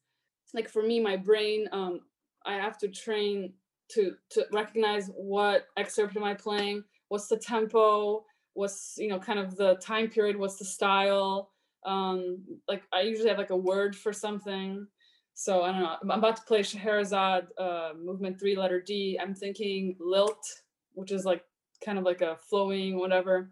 [0.54, 2.02] Like for me, my brain, um,
[2.46, 3.54] I have to train
[3.90, 9.40] to to recognize what excerpt am I playing, what's the tempo, what's you know kind
[9.40, 11.52] of the time period what's the style
[11.86, 14.88] um like i usually have like a word for something
[15.34, 19.34] so i don't know i'm about to play scheherazade uh movement three letter d i'm
[19.34, 20.46] thinking lilt
[20.94, 21.44] which is like
[21.84, 23.52] kind of like a flowing whatever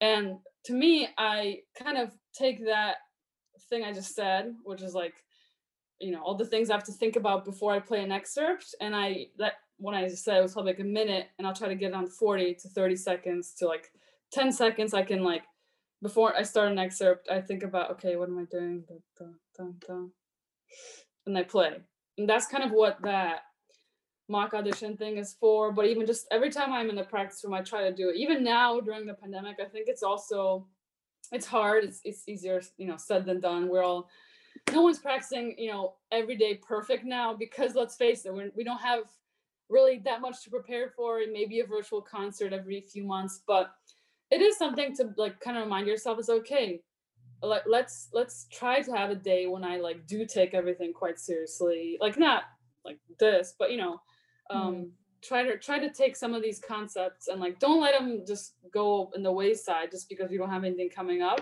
[0.00, 2.96] and to me i kind of take that
[3.68, 5.14] thing i just said which is like
[6.00, 8.74] you know all the things i have to think about before i play an excerpt
[8.80, 11.68] and i that when i said it was probably like a minute and i'll try
[11.68, 13.90] to get it on 40 to 30 seconds to like
[14.32, 15.42] 10 seconds I can like
[16.02, 18.84] before I start an excerpt, I think about okay, what am I doing?
[21.26, 21.76] And I play.
[22.18, 23.42] And that's kind of what that
[24.32, 25.70] mock audition thing is for.
[25.70, 28.16] But even just every time I'm in the practice room, I try to do it.
[28.16, 30.66] Even now during the pandemic, I think it's also
[31.30, 31.84] it's hard.
[31.84, 33.68] It's it's easier, you know, said than done.
[33.68, 34.08] We're all
[34.72, 38.64] no one's practicing, you know, every day perfect now because let's face it, we're, we
[38.64, 39.04] don't have
[39.68, 41.20] really that much to prepare for.
[41.20, 43.70] It may be a virtual concert every few months, but
[44.30, 46.82] it is something to like kind of remind yourself it's okay
[47.42, 51.18] like let's let's try to have a day when i like do take everything quite
[51.18, 52.44] seriously like not
[52.84, 54.00] like this but you know
[54.50, 54.90] um mm.
[55.22, 58.54] try to try to take some of these concepts and like don't let them just
[58.72, 61.40] go in the wayside just because you don't have anything coming up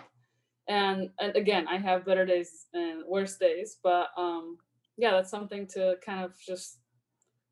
[0.68, 4.57] and, and again i have better days and worse days but um
[4.96, 6.78] yeah that's something to kind of just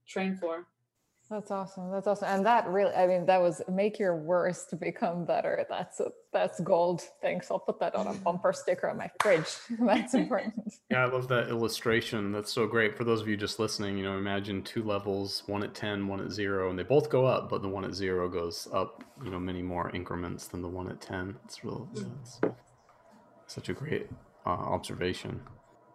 [0.07, 0.67] train for
[1.31, 1.91] that's awesome.
[1.91, 2.29] That's awesome.
[2.29, 5.67] And that really, I mean, that was make your worst become better.
[5.69, 7.03] That's a, that's gold.
[7.21, 7.51] Thanks.
[7.51, 9.49] I'll put that on a bumper sticker on my fridge.
[9.81, 10.75] that's important.
[10.91, 12.33] Yeah, I love that illustration.
[12.33, 12.97] That's so great.
[12.97, 16.21] For those of you just listening, you know, imagine two levels, one at 10, one
[16.21, 19.31] at zero, and they both go up, but the one at zero goes up, you
[19.31, 21.37] know, many more increments than the one at 10.
[21.45, 22.41] It's real, yeah, it's
[23.47, 24.09] such a great
[24.47, 25.41] uh, observation.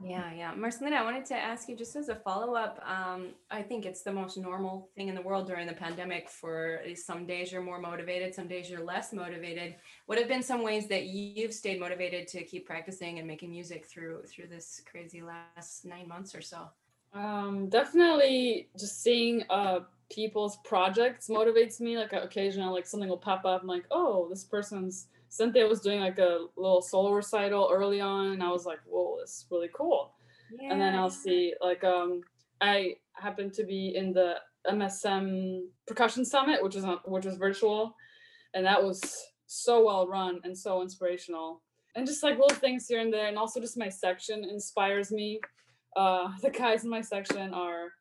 [0.03, 0.53] Yeah, yeah.
[0.53, 2.83] Marcelina, I wanted to ask you just as a follow up.
[2.85, 6.81] Um, I think it's the most normal thing in the world during the pandemic for
[6.95, 9.75] some days you're more motivated, some days you're less motivated.
[10.05, 13.85] What have been some ways that you've stayed motivated to keep practicing and making music
[13.85, 16.69] through through this crazy last nine months or so?
[17.13, 19.81] Um, definitely just seeing uh
[20.11, 21.97] people's projects motivates me.
[21.97, 23.61] Like occasionally like something will pop up.
[23.61, 28.33] I'm like, oh, this person's Cynthia was doing like a little solo recital early on,
[28.33, 30.13] and I was like, "Whoa, this is really cool."
[30.59, 30.71] Yeah.
[30.71, 32.21] And then I'll see like um
[32.61, 34.35] I happen to be in the
[34.69, 37.95] MSM Percussion Summit, which is on, which was virtual,
[38.53, 39.01] and that was
[39.47, 41.63] so well run and so inspirational.
[41.95, 45.41] And just like little things here and there, and also just my section inspires me.
[45.95, 47.93] Uh, the guys in my section are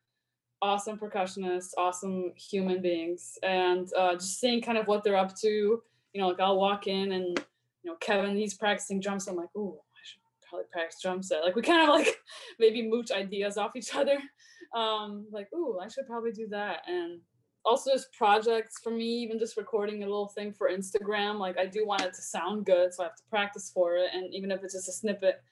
[0.61, 5.81] awesome percussionists, awesome human beings, and uh, just seeing kind of what they're up to.
[6.13, 7.39] You know, like I'll walk in and
[7.83, 9.25] you know Kevin, he's practicing drums.
[9.25, 11.43] So I'm like, ooh, I should probably practice drum set.
[11.43, 12.15] Like we kind of like
[12.59, 14.17] maybe mooch ideas off each other.
[14.73, 16.81] Um, like, ooh, I should probably do that.
[16.87, 17.19] And
[17.63, 21.37] also just projects for me, even just recording a little thing for Instagram.
[21.37, 24.09] Like I do want it to sound good, so I have to practice for it.
[24.15, 25.43] And even if it's just a snippet,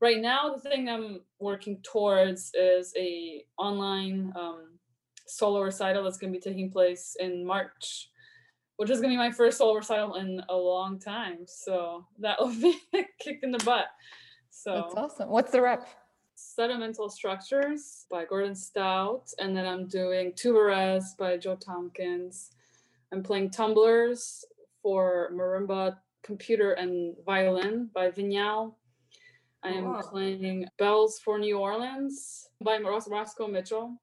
[0.00, 4.78] right now the thing i'm working towards is a online um,
[5.26, 8.08] solo recital that's going to be taking place in march
[8.80, 11.40] which is going to be my first solo recital in a long time.
[11.44, 13.88] So that will be a kick in the butt.
[14.48, 15.28] So that's awesome.
[15.28, 15.86] What's the rep?
[16.34, 22.52] Sedimental structures by gordon stout and then i'm doing tuba by joe tompkins.
[23.12, 24.46] I'm playing tumblers
[24.82, 28.72] for marimba computer and violin by Viñao
[29.62, 30.00] I am wow.
[30.00, 34.00] playing Bells for New Orleans by Roscoe Mitchell,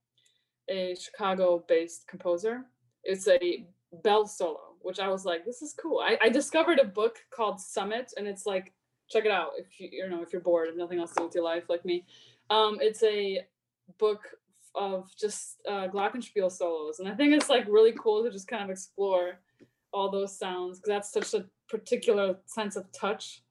[0.69, 2.65] a Chicago based composer.
[3.03, 3.65] It's a
[4.03, 5.99] bell solo, which I was like, this is cool.
[5.99, 8.73] I, I discovered a book called Summit, and it's like,
[9.09, 11.25] check it out if you, you know, if you're bored, if nothing else to do
[11.25, 12.05] with your life like me.
[12.49, 13.41] Um, it's a
[13.97, 14.21] book
[14.75, 16.99] of just uh, glockenspiel solos.
[16.99, 19.39] And I think it's like really cool to just kind of explore
[19.91, 23.43] all those sounds because that's such a particular sense of touch,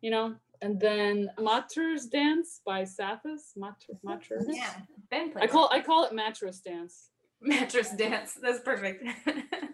[0.00, 0.36] you know?
[0.64, 3.54] and then Matre's Dance by Psathas.
[3.54, 4.40] Matter, Matter.
[4.48, 4.70] Yeah,
[5.10, 7.10] Ben I call I call it Mattress Dance.
[7.42, 8.38] Mattress Dance.
[8.40, 9.04] That's perfect.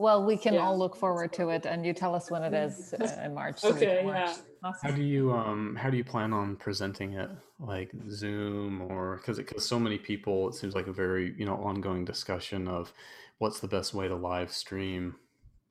[0.00, 0.60] well, we can yeah.
[0.60, 3.58] all look forward to it, and you tell us when it is uh, in March.
[3.58, 4.02] So okay.
[4.04, 4.34] Yeah.
[4.62, 4.90] Awesome.
[4.90, 7.30] How do you um How do you plan on presenting it?
[7.58, 11.56] Like Zoom or because because so many people, it seems like a very you know
[11.56, 12.92] ongoing discussion of
[13.38, 15.14] what's the best way to live stream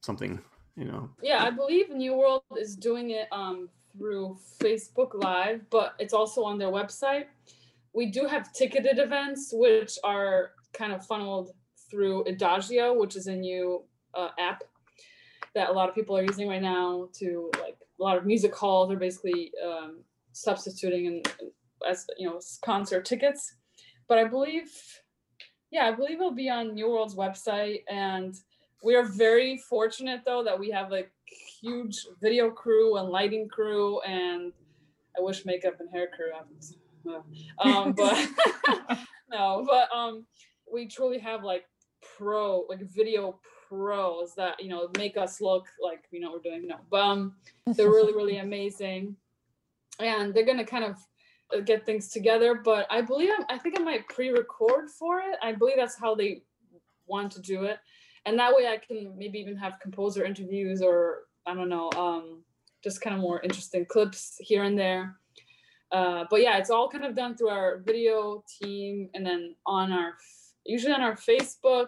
[0.02, 0.40] something
[0.78, 5.94] you know yeah i believe new world is doing it um through Facebook Live, but
[6.00, 7.26] it's also on their website.
[7.94, 11.52] We do have ticketed events, which are kind of funneled
[11.90, 13.84] through Adagio, which is a new
[14.16, 14.64] uh, app
[15.56, 18.56] that a lot of people are using right now to like a lot of music
[18.56, 20.00] halls are basically um,
[20.32, 21.28] substituting and
[21.88, 23.56] as you know concert tickets.
[24.08, 24.72] But I believe,
[25.72, 28.36] yeah, I believe it'll be on New World's website, and
[28.84, 31.12] we are very fortunate though that we have like
[31.62, 34.52] huge video crew and lighting crew, and
[35.18, 36.32] I wish makeup and hair crew.
[37.60, 38.28] Um, but
[39.32, 40.26] no, but um,
[40.72, 41.66] we truly have like
[42.18, 43.40] pro, like video
[43.70, 46.68] pros that you know make us look like you know we're doing.
[46.68, 47.36] No, but um,
[47.68, 49.16] they're really really amazing,
[50.00, 50.98] and they're gonna kind of
[51.56, 52.56] uh, get things together.
[52.56, 55.38] But I believe I'm, I think I might pre-record for it.
[55.42, 56.42] I believe that's how they
[57.08, 57.80] want to do it
[58.26, 62.44] and that way I can maybe even have composer interviews or I don't know, um,
[62.84, 65.16] just kind of more interesting clips here and there.
[65.92, 69.92] Uh, but yeah, it's all kind of done through our video team and then on
[69.92, 70.14] our,
[70.66, 71.88] usually on our Facebook,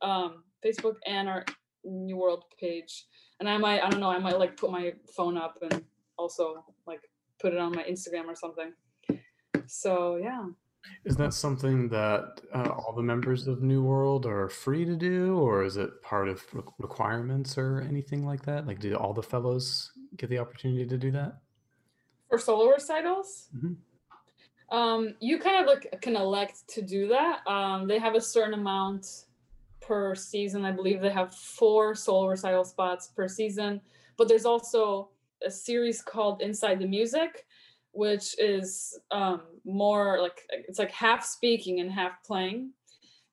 [0.00, 1.44] um, Facebook and our
[1.84, 3.06] New World page.
[3.40, 5.84] And I might, I don't know, I might like put my phone up and
[6.18, 7.00] also like
[7.40, 8.72] put it on my Instagram or something.
[9.66, 10.46] So yeah.
[11.04, 15.36] Is that something that uh, all the members of New World are free to do,
[15.36, 18.68] or is it part of re- requirements or anything like that?
[18.68, 21.38] Like, do all the fellows get the opportunity to do that?
[22.30, 23.48] For solo recitals?
[23.56, 24.76] Mm-hmm.
[24.76, 27.46] Um, you kind of like can elect to do that.
[27.46, 29.25] Um, they have a certain amount
[29.86, 30.64] per season.
[30.64, 33.80] I believe they have four solo recital spots per season,
[34.16, 35.10] but there's also
[35.44, 37.46] a series called Inside the Music,
[37.92, 42.72] which is um, more like it's like half speaking and half playing.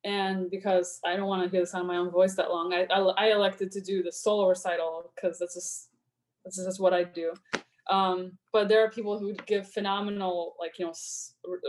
[0.05, 2.73] And because I don't want to hear the sound of my own voice that long,
[2.73, 5.89] I, I, I elected to do the solo recital because that's just
[6.43, 7.33] that's just what I do.
[7.89, 10.93] Um, but there are people who give phenomenal like you know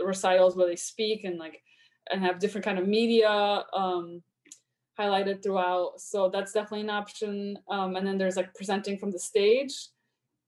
[0.05, 1.61] recitals where they speak and like
[2.11, 4.21] and have different kind of media um,
[4.99, 5.93] highlighted throughout.
[5.97, 7.59] So that's definitely an option.
[7.69, 9.89] Um, and then there's like presenting from the stage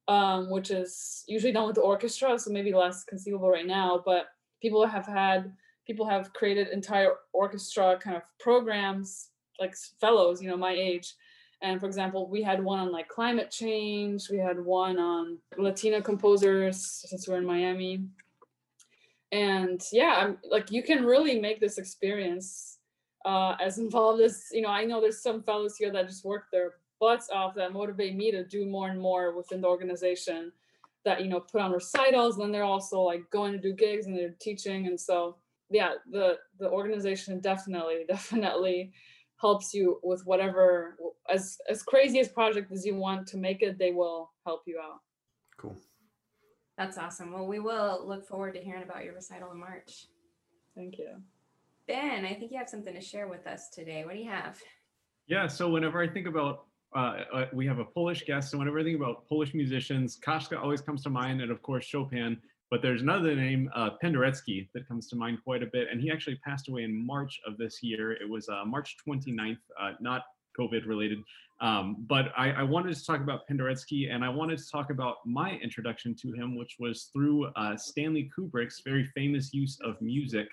[0.08, 4.02] um, which is usually done with the orchestra, so maybe less conceivable right now.
[4.04, 4.28] But
[4.62, 5.54] people have had
[5.86, 9.30] people have created entire orchestra kind of programs,
[9.60, 11.14] like fellows, you know, my age.
[11.62, 14.30] And for example, we had one on like climate change.
[14.30, 18.04] We had one on Latina composers since we're in Miami.
[19.32, 22.77] And yeah, I'm like you can really make this experience
[23.28, 24.70] uh, as involved as you know.
[24.70, 28.32] I know there's some fellows here that just work their butts off that motivate me
[28.32, 30.52] to do more and more within the organization
[31.06, 34.08] that you know put on recitals and then they're also like going to do gigs
[34.08, 35.38] and they're teaching and so
[35.70, 38.92] yeah, the the organization definitely definitely
[39.40, 40.98] helps you with whatever
[41.30, 43.78] as as crazy as project as you want to make it.
[43.78, 45.02] They will help you out.
[45.58, 45.78] Cool.
[46.78, 47.34] That's awesome.
[47.34, 50.06] Well, we will look forward to hearing about your recital in March.
[50.76, 51.22] Thank you.
[51.88, 54.04] Ben, I think you have something to share with us today.
[54.04, 54.60] What do you have?
[55.28, 56.66] Yeah, so whenever I think about,
[56.96, 60.62] uh, uh, we have a Polish guest, so whenever I think about Polish musicians, Kashka
[60.62, 62.38] always comes to mind, and of course Chopin.
[62.70, 66.12] But there's another name, uh, Penderecki, that comes to mind quite a bit, and he
[66.12, 68.12] actually passed away in March of this year.
[68.12, 70.24] It was uh, March 29th, uh, not
[70.60, 71.20] COVID related.
[71.62, 75.16] Um, but I, I, wanted to talk about Penderecki and I wanted to talk about
[75.26, 80.48] my introduction to him, which was through uh, Stanley Kubrick's very famous use of music.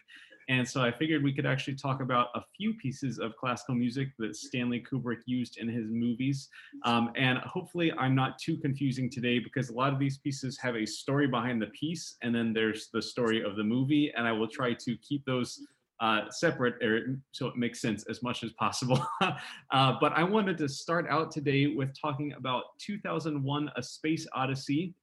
[0.49, 4.09] And so I figured we could actually talk about a few pieces of classical music
[4.19, 6.49] that Stanley Kubrick used in his movies.
[6.85, 10.77] Um, and hopefully I'm not too confusing today because a lot of these pieces have
[10.77, 14.13] a story behind the piece and then there's the story of the movie.
[14.17, 15.61] And I will try to keep those
[16.01, 19.05] uh, separate er, so it makes sense as much as possible.
[19.21, 24.95] uh, but I wanted to start out today with talking about 2001 A Space Odyssey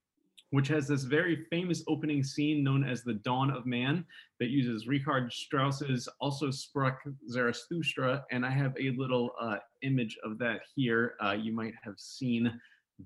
[0.51, 4.05] which has this very famous opening scene known as the Dawn of Man
[4.39, 6.97] that uses Richard Strauss's Also Sprach
[7.29, 8.23] Zarathustra.
[8.31, 11.15] And I have a little uh, image of that here.
[11.23, 12.59] Uh, you might have seen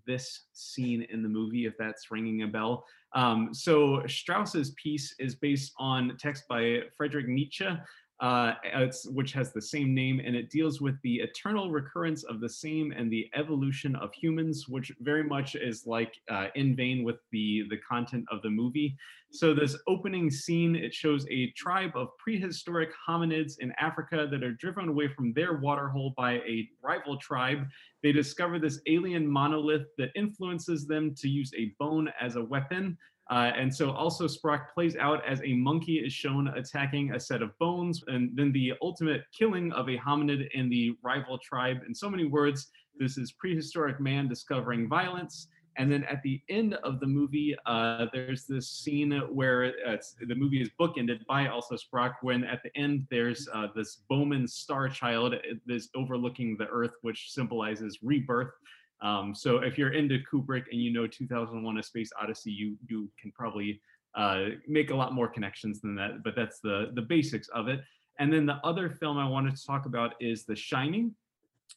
[0.06, 2.86] this scene in the movie, if that's ringing a bell.
[3.14, 7.70] Um, so Strauss's piece is based on text by Friedrich Nietzsche,
[8.22, 8.54] uh,
[9.08, 12.92] which has the same name, and it deals with the eternal recurrence of the same
[12.92, 17.64] and the evolution of humans, which very much is like uh, in vain with the
[17.70, 18.96] the content of the movie.
[19.32, 24.54] So this opening scene, it shows a tribe of prehistoric hominids in Africa that are
[24.54, 27.68] driven away from their waterhole by a rival tribe.
[28.02, 32.98] They discover this alien monolith that influences them to use a bone as a weapon.
[33.32, 37.42] Uh, and so also Sprach plays out as a monkey is shown attacking a set
[37.42, 41.78] of bones, and then the ultimate killing of a hominid in the rival tribe.
[41.88, 42.68] In so many words,
[43.00, 45.48] this is prehistoric man discovering violence.
[45.78, 50.36] And then at the end of the movie, uh, there's this scene where uh, the
[50.36, 54.88] movie is bookended by also Sprach, when at the end there's uh, this Bowman star
[54.88, 58.52] child uh, that's overlooking the earth, which symbolizes rebirth.
[59.02, 63.10] Um, so if you're into Kubrick and you know 2001: A Space Odyssey, you you
[63.20, 63.82] can probably
[64.16, 66.24] uh, make a lot more connections than that.
[66.24, 67.82] But that's the the basics of it.
[68.20, 71.14] And then the other film I wanted to talk about is The Shining.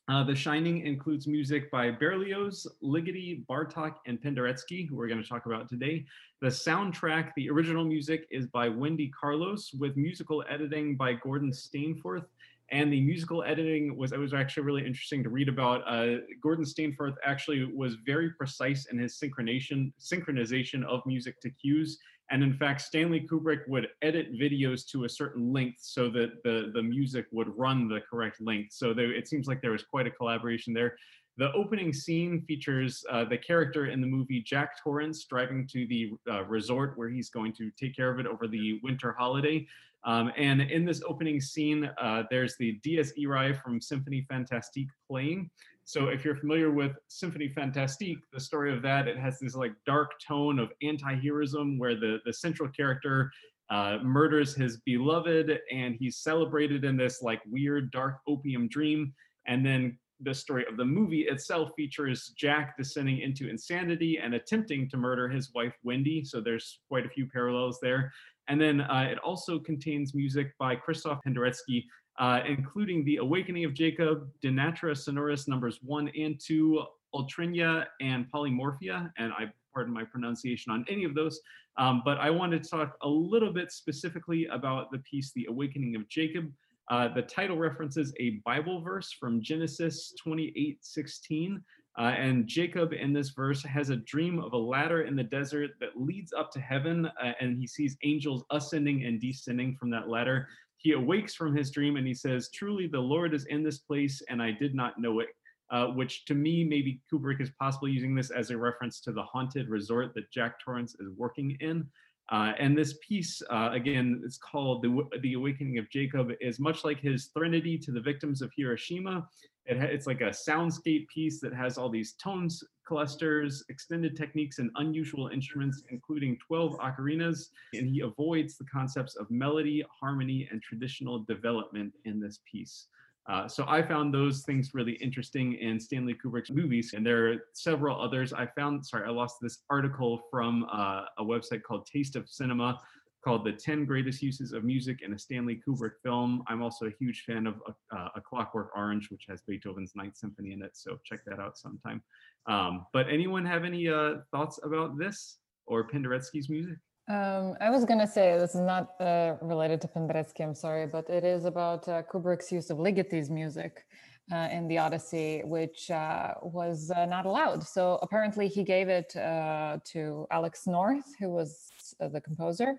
[0.09, 5.29] Uh, the Shining includes music by Berlioz, Ligeti, Bartok, and Penderecki, who we're going to
[5.29, 6.07] talk about today.
[6.41, 12.25] The soundtrack, the original music, is by Wendy Carlos, with musical editing by Gordon Stainforth
[12.71, 15.83] and the musical editing was it was actually really interesting to read about.
[15.87, 21.99] Uh, Gordon Stainforth actually was very precise in his synchronization synchronization of music to cues,
[22.31, 26.71] and in fact, Stanley Kubrick would edit videos to a certain length so that the
[26.75, 28.73] the music would run the correct length.
[28.73, 30.97] So there, it seems like there was quite a collaboration there.
[31.39, 36.11] The opening scene features uh, the character in the movie Jack Torrance driving to the
[36.29, 39.65] uh, resort where he's going to take care of it over the winter holiday.
[40.05, 45.51] Um, and in this opening scene, uh, there's the Dies Irae from Symphony Fantastique playing.
[45.85, 49.73] So if you're familiar with Symphony Fantastique, the story of that, it has this like
[49.87, 53.31] dark tone of anti-heroism where the, the central character
[53.71, 59.13] uh, murders his beloved and he's celebrated in this like weird dark opium dream.
[59.47, 64.91] And then the story of the movie itself features Jack descending into insanity and attempting
[64.91, 66.25] to murder his wife Wendy.
[66.25, 68.13] So there's quite a few parallels there.
[68.49, 71.85] And then uh, it also contains music by Krzysztof Penderecki,
[72.19, 76.83] uh, including The Awakening of Jacob, De Natura Sonoris numbers one and two,
[77.15, 79.11] Utrenja and Polymorphia.
[79.19, 81.41] And I pardon my pronunciation on any of those.
[81.77, 85.95] Um, but I wanted to talk a little bit specifically about the piece, The Awakening
[85.95, 86.53] of Jacob.
[86.91, 91.63] Uh, the title references a Bible verse from Genesis 28 16.
[91.99, 95.73] Uh, and Jacob in this verse has a dream of a ladder in the desert
[95.81, 100.09] that leads up to heaven, uh, and he sees angels ascending and descending from that
[100.09, 100.47] ladder.
[100.77, 104.23] He awakes from his dream and he says, Truly, the Lord is in this place,
[104.29, 105.31] and I did not know it.
[105.71, 109.23] Uh, which to me, maybe Kubrick is possibly using this as a reference to the
[109.23, 111.87] haunted resort that Jack Torrance is working in.
[112.31, 116.85] Uh, and this piece, uh, again, it's called the, the Awakening of Jacob, is much
[116.85, 119.27] like his Threnody to the victims of Hiroshima.
[119.65, 124.71] It it's like a soundscape piece that has all these tones clusters, extended techniques, and
[124.77, 127.49] unusual instruments, including 12 ocarinas.
[127.75, 132.87] And he avoids the concepts of melody, harmony, and traditional development in this piece.
[133.29, 137.37] Uh, so I found those things really interesting in Stanley Kubrick's movies, and there are
[137.53, 138.33] several others.
[138.33, 142.79] I found, sorry, I lost this article from uh, a website called Taste of Cinema
[143.23, 146.43] called The 10 Greatest Uses of Music in a Stanley Kubrick Film.
[146.47, 147.57] I'm also a huge fan of
[147.95, 150.71] uh, A Clockwork Orange, which has Beethoven's Ninth Symphony in it.
[150.75, 152.03] So check that out sometime.
[152.47, 156.79] Um, but anyone have any uh, thoughts about this or Penderecki's music?
[157.09, 160.87] Um, I was going to say this is not uh, related to Penderecki, I'm sorry,
[160.87, 163.87] but it is about uh, Kubrick's use of Ligeti's music
[164.31, 167.67] uh, in the Odyssey, which uh, was uh, not allowed.
[167.67, 172.79] So apparently he gave it uh, to Alex North, who was the composer,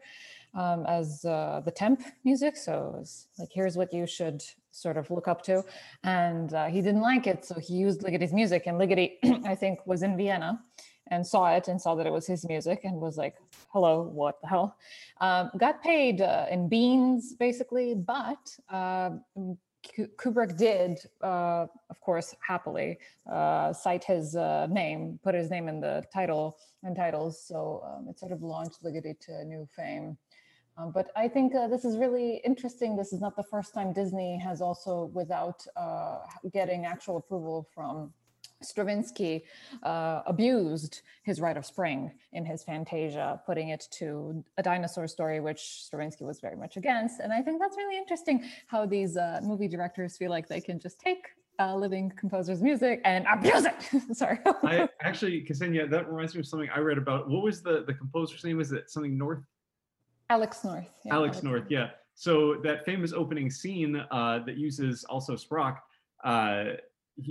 [0.54, 2.56] um, as the temp music.
[2.56, 5.64] So it was like, here's what you should sort of look up to.
[6.04, 8.68] And he didn't like it, so he used Ligeti's music.
[8.68, 9.14] And Ligeti,
[9.48, 10.62] I think, was in Vienna
[11.10, 13.36] and saw it and saw that it was his music and was like,
[13.70, 14.78] hello, what the hell?
[15.22, 19.12] Um, got paid uh, in beans, basically, but uh,
[20.18, 23.00] Kubrick did, uh, of course, happily
[23.32, 27.42] uh, cite his uh, name, put his name in the title and titles.
[27.42, 30.18] So um, it sort of launched Ligeti to new fame.
[30.78, 32.96] Um, but I think uh, this is really interesting.
[32.96, 35.66] This is not the first time Disney has also, without
[36.54, 38.14] getting actual approval from
[38.62, 39.44] Stravinsky
[39.84, 45.40] uh, abused his Rite of Spring in his Fantasia, putting it to a dinosaur story,
[45.40, 47.20] which Stravinsky was very much against.
[47.20, 50.80] And I think that's really interesting how these uh, movie directors feel like they can
[50.80, 51.28] just take
[51.60, 53.76] a living composer's music and abuse it.
[54.16, 54.40] Sorry.
[54.64, 57.30] I actually, Ksenija, that reminds me of something I read about.
[57.30, 58.60] What was the, the composer's name?
[58.60, 59.44] Is it something North?
[60.30, 60.90] Alex North.
[61.06, 61.90] Yeah, Alex, Alex North, yeah.
[62.16, 65.78] So that famous opening scene uh, that uses also Sprach,
[66.24, 66.76] uh,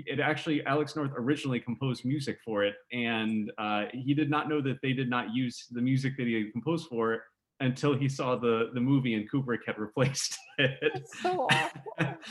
[0.07, 4.61] it actually Alex North originally composed music for it, and uh, he did not know
[4.63, 7.21] that they did not use the music that he had composed for it
[7.61, 10.79] until he saw the the movie and Kubrick had replaced it.
[10.83, 11.83] It's so awful.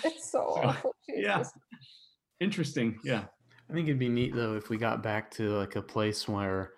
[0.03, 0.95] It's so, so awful.
[1.09, 1.23] Jesus.
[1.23, 1.43] Yeah.
[2.39, 2.97] Interesting.
[3.03, 3.23] Yeah.
[3.69, 6.73] I think it'd be neat though if we got back to like a place where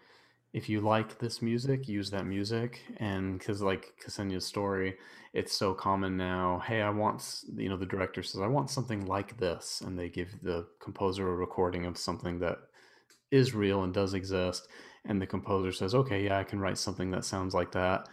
[0.53, 2.81] if you like this music, use that music.
[2.97, 4.97] And because, like Ksenija's story,
[5.33, 6.61] it's so common now.
[6.65, 9.81] Hey, I want, you know, the director says, I want something like this.
[9.85, 12.57] And they give the composer a recording of something that
[13.31, 14.67] is real and does exist.
[15.05, 18.09] And the composer says, okay, yeah, I can write something that sounds like that.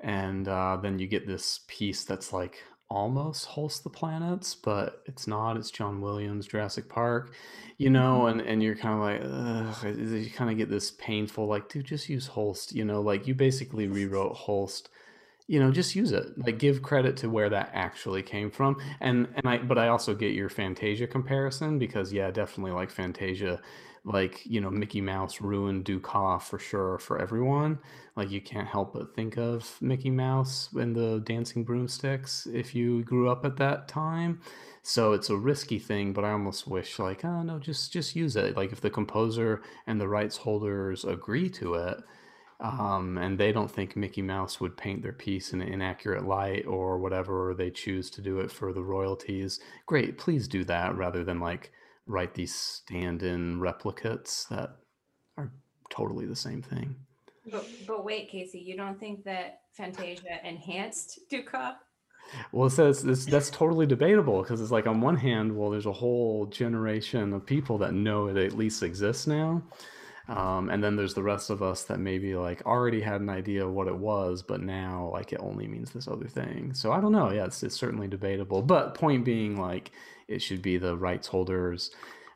[0.00, 2.62] And uh, then you get this piece that's like
[2.92, 5.56] almost Holst the Planets, but it's not.
[5.56, 7.34] It's John Williams, Jurassic Park,
[7.78, 8.40] you know, mm-hmm.
[8.40, 12.08] and, and you're kind of like, you kind of get this painful, like, dude, just
[12.08, 14.90] use Holst, you know, like you basically rewrote Holst,
[15.46, 16.38] you know, just use it.
[16.38, 18.76] Like give credit to where that actually came from.
[19.00, 23.60] And and I but I also get your Fantasia comparison because yeah, definitely like Fantasia
[24.04, 27.78] like you know mickey mouse ruined dukas for sure for everyone
[28.16, 33.04] like you can't help but think of mickey mouse and the dancing broomsticks if you
[33.04, 34.40] grew up at that time
[34.82, 38.34] so it's a risky thing but i almost wish like oh no just just use
[38.34, 42.02] it like if the composer and the rights holders agree to it
[42.62, 46.64] um, and they don't think Mickey Mouse would paint their piece in an inaccurate light
[46.64, 49.58] or whatever, they choose to do it for the royalties.
[49.86, 51.72] Great, please do that rather than like
[52.06, 54.76] write these stand-in replicates that
[55.36, 55.52] are
[55.90, 56.96] totally the same thing.
[57.50, 61.74] But, but wait, Casey, you don't think that Fantasia enhanced Dukas?
[62.52, 65.86] Well, it says this, that's totally debatable because it's like on one hand, well, there's
[65.86, 69.62] a whole generation of people that know it at least exists now.
[70.28, 73.66] Um, and then there's the rest of us that maybe like already had an idea
[73.66, 76.72] of what it was, but now like it only means this other thing.
[76.74, 77.32] So I don't know.
[77.32, 78.62] Yeah, it's, it's certainly debatable.
[78.62, 79.90] But point being, like,
[80.28, 81.90] it should be the rights holders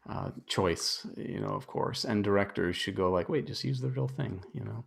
[0.09, 2.05] uh, choice, you know, of course.
[2.05, 4.85] And directors should go like, wait, just use the real thing, you know.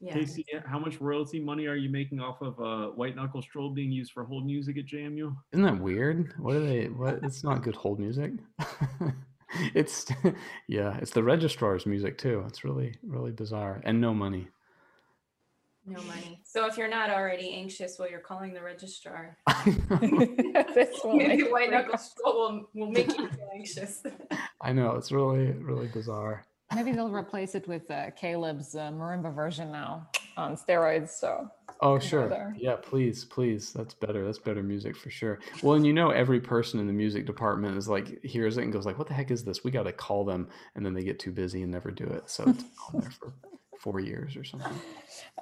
[0.00, 0.14] Yeah.
[0.14, 3.92] Casey, how much royalty money are you making off of uh, White Knuckle Stroll being
[3.92, 5.36] used for hold music at JMU?
[5.52, 6.32] Isn't that weird?
[6.38, 6.86] What are they?
[6.86, 7.20] What?
[7.22, 8.32] It's not good hold music.
[9.74, 10.06] it's
[10.68, 12.42] yeah, it's the registrar's music too.
[12.46, 14.48] It's really really bizarre and no money.
[15.86, 16.40] No money.
[16.44, 19.38] So if you're not already anxious while you're calling the registrar,
[20.02, 24.02] maybe white knuckle stroll will, will make you feel anxious.
[24.60, 26.44] I know it's really really bizarre.
[26.74, 31.08] Maybe they'll replace it with uh, Caleb's uh, marimba version now on steroids.
[31.08, 31.50] So.
[31.80, 32.76] Oh sure, yeah.
[32.76, 33.72] Please, please.
[33.72, 34.24] That's better.
[34.24, 35.40] That's better music for sure.
[35.62, 38.72] Well, and you know, every person in the music department is like hears it and
[38.72, 39.64] goes like, "What the heck is this?
[39.64, 42.28] We got to call them," and then they get too busy and never do it.
[42.28, 43.32] So it's on there for
[43.80, 44.78] four years or something.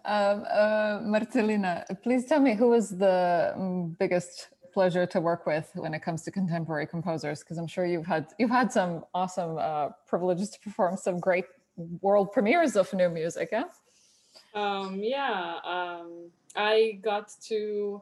[0.04, 5.70] Um, uh, Marcelina, please tell me who was the mm, biggest pleasure to work with
[5.74, 7.40] when it comes to contemporary composers?
[7.40, 11.46] Because I'm sure you've had you've had some awesome uh, privileges to perform some great
[12.00, 13.48] world premieres of new music.
[13.52, 13.64] Yeah.
[14.54, 15.58] Um, yeah.
[15.64, 18.00] Um, I got to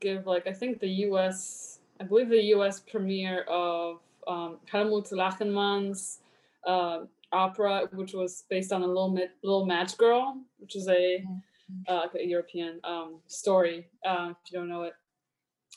[0.00, 1.78] give like I think the U.S.
[2.00, 2.80] I believe the U.S.
[2.80, 6.20] premiere of um, Helmut Lachenmann's
[6.66, 7.00] uh,
[7.34, 11.82] opera, which was based on a little little match girl, which is a mm-hmm.
[11.88, 13.86] uh, a European um, story.
[14.06, 14.94] Uh, if you don't know it,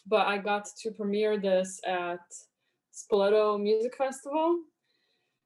[0.05, 2.21] but I got to premiere this at
[2.93, 4.59] Spoleto Music Festival,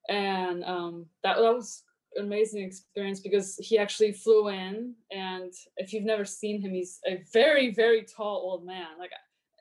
[0.09, 1.83] and um, that that was
[2.15, 6.99] an amazing experience because he actually flew in, and if you've never seen him, he's
[7.07, 8.87] a very very tall old man.
[8.99, 9.11] Like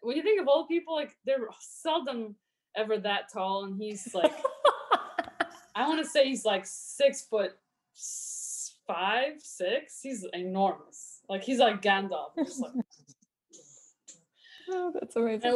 [0.02, 2.34] when you think of old people, like they're seldom
[2.76, 4.32] ever that tall, and he's like.
[5.74, 7.56] I want to say he's like six foot
[8.86, 10.00] five, six.
[10.02, 11.20] He's enormous.
[11.28, 12.34] Like he's like Gandalf.
[12.36, 12.72] Just like
[14.72, 15.50] Oh, that's amazing.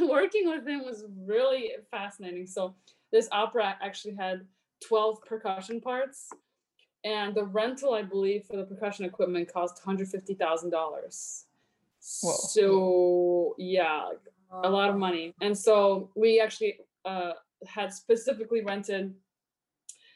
[0.00, 2.46] and working with him was really fascinating.
[2.48, 2.74] So
[3.12, 4.44] this opera actually had
[4.86, 6.30] 12 percussion parts,
[7.04, 11.44] and the rental, I believe, for the percussion equipment cost $150,000.
[12.00, 14.10] So yeah,
[14.50, 15.32] a lot of money.
[15.40, 17.32] And so we actually uh,
[17.66, 19.14] had specifically rented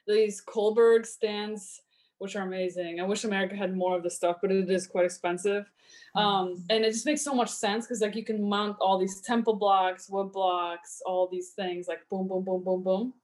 [0.06, 1.82] these Kolberg stands,
[2.18, 3.00] which are amazing.
[3.00, 5.70] I wish America had more of this stuff, but it is quite expensive.
[6.14, 9.20] Um, and it just makes so much sense because like you can mount all these
[9.20, 13.14] temple blocks, wood blocks, all these things like boom, boom, boom, boom, boom.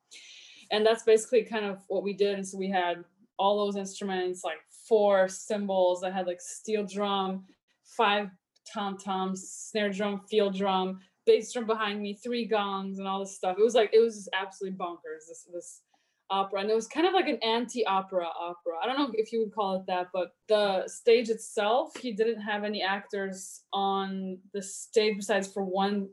[0.70, 2.34] And that's basically kind of what we did.
[2.34, 3.04] And so we had
[3.38, 4.58] all those instruments, like
[4.88, 6.02] four cymbals.
[6.02, 7.44] I had like steel drum,
[7.84, 8.30] five
[8.72, 13.34] tom toms, snare drum, field drum, bass drum behind me, three gongs, and all this
[13.34, 13.56] stuff.
[13.58, 15.28] It was like it was just absolutely bonkers.
[15.28, 15.82] This this
[16.30, 18.74] opera, and it was kind of like an anti-opera opera.
[18.82, 22.40] I don't know if you would call it that, but the stage itself, he didn't
[22.40, 26.08] have any actors on the stage besides for one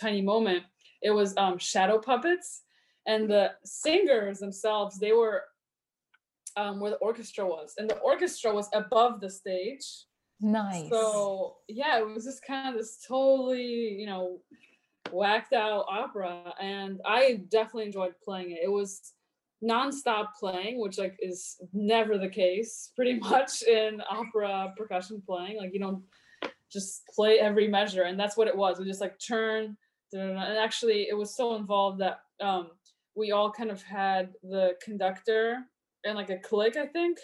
[0.00, 0.64] tiny moment.
[1.02, 2.62] It was um, shadow puppets,
[3.06, 5.42] and the singers themselves they were
[6.56, 9.86] um, where the orchestra was, and the orchestra was above the stage.
[10.40, 10.90] Nice.
[10.90, 14.40] So yeah, it was just kind of this totally, you know,
[15.10, 18.60] whacked out opera, and I definitely enjoyed playing it.
[18.62, 19.12] It was
[19.64, 25.58] nonstop playing, which like is never the case, pretty much in opera percussion playing.
[25.58, 26.02] Like you don't
[26.72, 28.78] just play every measure, and that's what it was.
[28.78, 29.76] We just like turn,
[30.12, 32.70] and actually, it was so involved that um,
[33.14, 35.58] we all kind of had the conductor
[36.04, 37.18] and like a click, I think,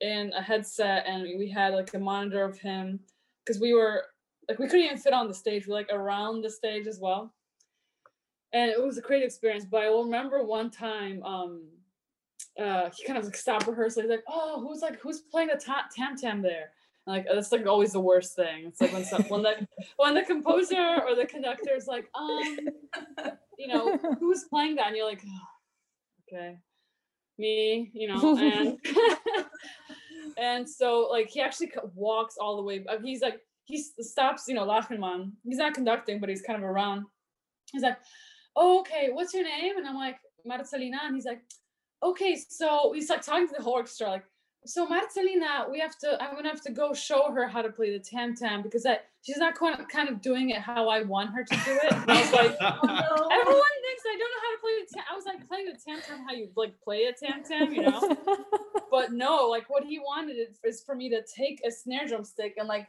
[0.00, 3.00] in a headset, and we had like a monitor of him
[3.44, 4.04] because we were
[4.48, 5.66] like we couldn't even fit on the stage.
[5.66, 7.32] We were like around the stage as well,
[8.52, 9.64] and it was a great experience.
[9.64, 11.62] But I will remember one time, um,
[12.58, 14.02] uh, he kind of like stopped rehearsal.
[14.02, 16.72] He's like, "Oh, who's like who's playing the ta- tam tam there?"
[17.06, 18.66] And, like that's like always the worst thing.
[18.66, 22.58] It's like when some, when the when the composer or the conductor is like, um,
[23.58, 24.88] you know, who's playing that?
[24.88, 26.58] And you're like, oh, okay,
[27.38, 28.78] me, you know, and
[30.38, 32.84] and so like he actually walks all the way.
[32.88, 35.32] uh, He's like he stops, you know, Lachenmann.
[35.44, 37.04] He's not conducting, but he's kind of around.
[37.72, 37.98] He's like,
[38.56, 39.78] oh, okay, what's your name?
[39.78, 40.98] And I'm like, Marcelina.
[41.04, 41.42] And he's like,
[42.02, 44.24] okay, so he's like talking to the whole orchestra, like,
[44.66, 47.96] so Marcelina, we have to, I'm gonna have to go show her how to play
[47.96, 51.30] the tam tam because I, she's not quite kind of doing it how I want
[51.30, 51.92] her to do it.
[51.92, 55.04] And I was like, oh, everyone thinks I don't know how to play the tam.
[55.10, 57.82] I was like playing the tam tam how you like play a tam tam, you
[57.82, 58.16] know?
[58.90, 62.24] but no, like what he wanted is- is for me to take a snare drum
[62.24, 62.86] stick and like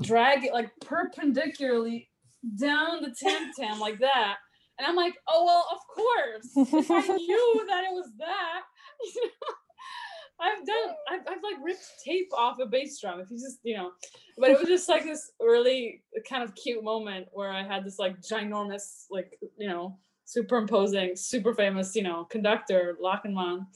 [0.00, 2.08] drag it like perpendicularly
[2.58, 4.36] down the tam tam like that.
[4.78, 6.72] And I'm like, oh well, of course.
[6.72, 8.62] If I knew that it was that,
[9.14, 9.54] you know,
[10.40, 13.20] I've done, I've, I've like ripped tape off a bass drum.
[13.20, 13.92] If you just, you know,
[14.38, 17.98] but it was just like this really kind of cute moment where I had this
[17.98, 23.66] like ginormous, like you know, superimposing, super famous, you know, conductor Lachenmann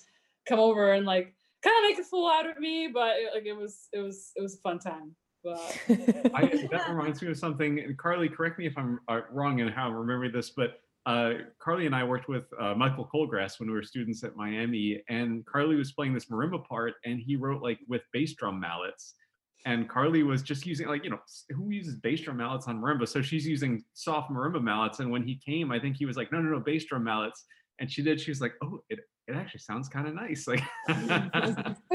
[0.48, 3.46] come over and like kind of make a fool out of me, but it, like
[3.46, 5.14] it was, it was, it was a fun time.
[5.44, 5.60] But
[6.34, 7.78] I, that reminds me of something.
[7.78, 11.34] and Karli, correct me if I'm uh, wrong in how I'm remembering this, but uh,
[11.60, 15.46] Karli and I worked with uh, Michael Colgrass when we were students at Miami, and
[15.46, 19.14] Karli was playing this marimba part, and he wrote like with bass drum mallets.
[19.64, 23.06] And Karli was just using like you know who uses bass drum mallets on marimba,
[23.06, 24.98] so she's using soft marimba mallets.
[24.98, 27.44] And when he came, I think he was like, no, no, no, bass drum mallets.
[27.78, 28.20] And she did.
[28.20, 30.46] She was like, oh, it it actually sounds kind of nice.
[30.46, 30.62] Like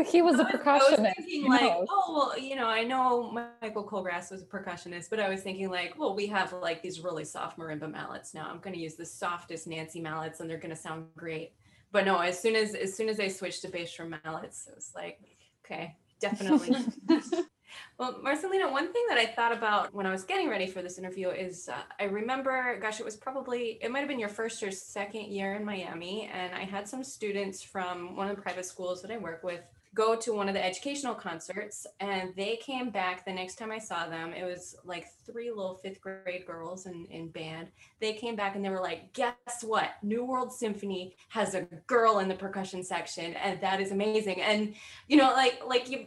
[0.07, 1.13] he was a was- I was percussionist.
[1.15, 1.85] thinking like, know.
[1.89, 5.69] oh well, you know, I know Michael Colgrass was a percussionist, but I was thinking
[5.69, 8.47] like, well, we have like these really soft marimba mallets now.
[8.49, 11.53] I'm going to use the softest Nancy mallets, and they're going to sound great.
[11.93, 14.75] But no, as soon as as soon as I switched to bass drum mallets, it
[14.75, 15.19] was like,
[15.65, 16.75] okay, definitely.
[17.97, 20.97] Well, Marcelina, one thing that I thought about when I was getting ready for this
[20.97, 24.63] interview is uh, I remember, gosh, it was probably, it might have been your first
[24.63, 26.29] or second year in Miami.
[26.33, 29.61] And I had some students from one of the private schools that I work with
[29.93, 31.85] go to one of the educational concerts.
[31.99, 34.33] And they came back the next time I saw them.
[34.33, 37.67] It was like three little fifth grade girls in, in band.
[37.99, 39.91] They came back and they were like, guess what?
[40.01, 43.33] New World Symphony has a girl in the percussion section.
[43.33, 44.41] And that is amazing.
[44.41, 44.75] And,
[45.07, 46.05] you know, like, like you,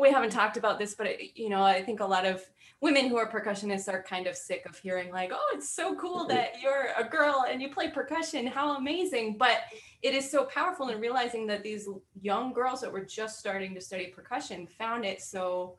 [0.00, 2.44] we haven't talked about this, but it, you know, I think a lot of
[2.80, 6.20] women who are percussionists are kind of sick of hearing like, "Oh, it's so cool
[6.20, 6.34] mm-hmm.
[6.34, 8.46] that you're a girl and you play percussion.
[8.46, 9.58] How amazing!" But
[10.02, 11.88] it is so powerful in realizing that these
[12.20, 15.76] young girls that were just starting to study percussion found it so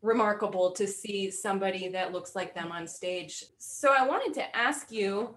[0.00, 3.44] remarkable to see somebody that looks like them on stage.
[3.58, 5.34] So I wanted to ask you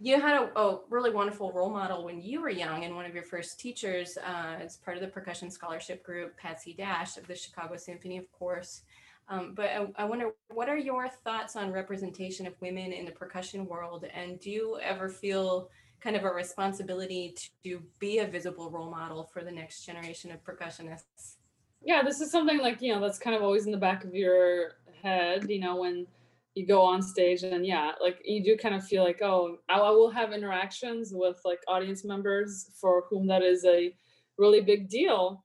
[0.00, 3.14] you had a, a, really wonderful role model when you were young and one of
[3.14, 7.34] your first teachers uh, as part of the percussion scholarship group patsy dash of the
[7.34, 8.82] chicago symphony of course.
[9.28, 13.10] Um, but I, I, wonder what are your thoughts on representation of women in the
[13.10, 14.04] percussion world?
[14.12, 17.34] And do you ever feel kind of a responsibility
[17.64, 21.36] to be a visible role model for the next generation of percussionists?
[21.82, 24.14] Yeah this is something like you know that's kind of always in the back of
[24.14, 24.72] your
[25.02, 26.06] head you know when
[26.54, 29.78] you go on stage and yeah like you do kind of feel like oh I,
[29.78, 33.92] I will have interactions with like audience members for whom that is a
[34.38, 35.44] really big deal.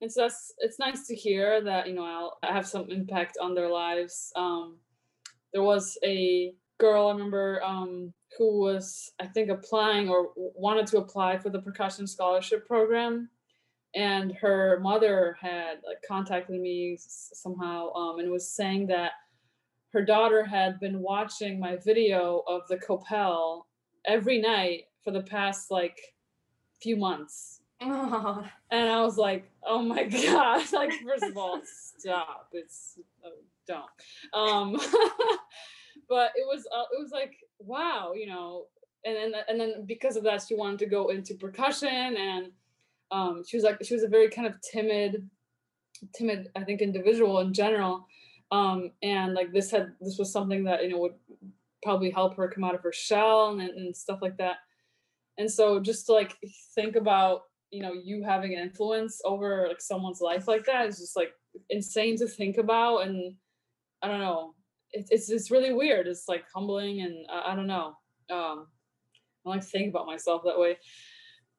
[0.00, 3.54] And so that's it's nice to hear that you know I'll have some impact on
[3.54, 4.32] their lives.
[4.36, 4.78] Um
[5.52, 10.96] there was a girl i remember um who was i think applying or wanted to
[10.96, 13.28] apply for the percussion scholarship program.
[13.94, 19.12] And her mother had like contacted me somehow um, and was saying that
[19.92, 23.62] her daughter had been watching my video of the Copel
[24.06, 25.98] every night for the past like
[26.82, 27.60] few months.
[27.80, 28.44] Oh.
[28.72, 30.72] And I was like, oh my God.
[30.72, 32.48] like, first of all, stop.
[32.52, 33.30] It's oh,
[33.66, 33.84] don't.
[34.32, 34.74] Um,
[36.08, 38.66] but it was, uh, it was like, wow, you know,
[39.04, 42.52] and then, and then because of that, she wanted to go into percussion and
[43.10, 45.28] um, she was like, she was a very kind of timid,
[46.14, 48.06] timid, I think individual in general
[48.52, 51.14] um, and like this had this was something that you know would
[51.82, 54.56] probably help her come out of her shell and, and stuff like that.
[55.38, 56.36] And so just to like
[56.74, 60.98] think about you know you having an influence over like someone's life like that is
[60.98, 61.32] just like
[61.70, 63.06] insane to think about.
[63.06, 63.34] And
[64.02, 64.54] i don't know
[64.92, 66.06] it, it's it's really weird.
[66.08, 67.94] It's like humbling and i, I don't know.
[68.30, 68.66] Um
[69.46, 70.76] i like to think about myself that way.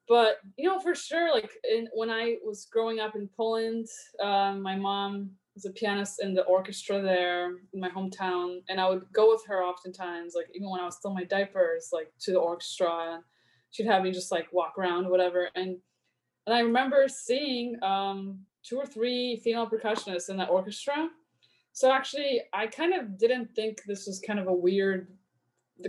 [0.10, 3.88] But you know for sure like in, when i was growing up in poland
[4.22, 8.88] um, my mom was a pianist in the orchestra there in my hometown and i
[8.88, 12.12] would go with her oftentimes like even when i was still in my diapers like
[12.20, 13.20] to the orchestra.
[13.72, 15.78] She'd have me just like walk around whatever and
[16.46, 21.10] and i remember seeing um two or three female percussionists in that orchestra.
[21.74, 25.08] So actually i kind of didn't think this was kind of a weird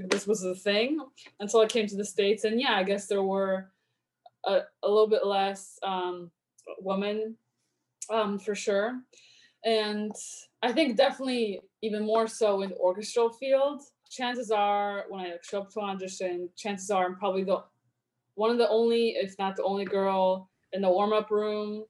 [0.08, 0.98] this was a thing
[1.40, 3.70] until i came to the states and yeah i guess there were
[4.46, 6.30] a, a little bit less um
[6.78, 7.36] women
[8.10, 9.00] um for sure
[9.64, 10.12] and
[10.62, 13.82] I think definitely even more so in orchestral field.
[14.10, 17.62] Chances are, when I show up to audition, chances are I'm probably the
[18.34, 21.84] one of the only, if not the only girl in the warm up room,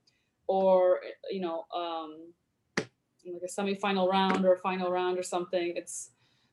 [0.47, 1.01] or
[1.31, 2.33] you know, um,
[2.79, 5.75] like a semi final round or a final round or something.
[5.77, 6.11] It's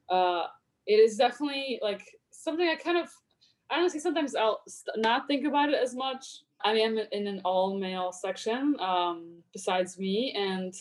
[0.09, 0.43] uh,
[0.87, 3.09] it is definitely like something I kind of
[3.71, 4.61] honestly sometimes I'll
[4.97, 6.43] not think about it as much.
[6.63, 10.73] I mean, I'm in an all male section um, besides me, and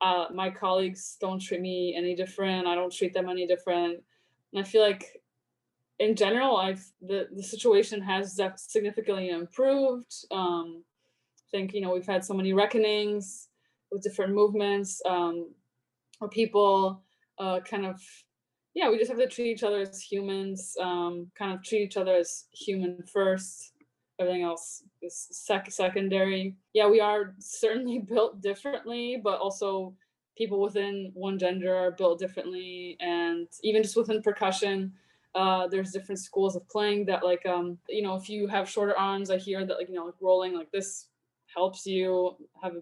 [0.00, 2.66] uh, my colleagues don't treat me any different.
[2.66, 4.02] I don't treat them any different.
[4.52, 5.22] And I feel like
[5.98, 10.12] in general, I've the, the situation has significantly improved.
[10.30, 10.84] Um,
[11.38, 13.48] I think, you know, we've had so many reckonings
[13.90, 15.50] with different movements um,
[16.18, 17.02] where people
[17.38, 18.00] uh, kind of,
[18.74, 21.96] yeah, we just have to treat each other as humans, um, kind of treat each
[21.96, 23.72] other as human first
[24.18, 26.56] everything else is sec- secondary.
[26.72, 29.94] Yeah, we are certainly built differently, but also
[30.36, 34.92] people within one gender are built differently, and even just within percussion.
[35.34, 38.96] Uh, there's different schools of playing that like um you know if you have shorter
[38.96, 41.08] arms i hear that like you know like rolling like this
[41.54, 42.80] helps you have a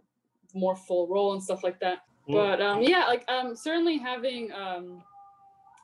[0.57, 5.03] more full roll and stuff like that but um yeah like um certainly having um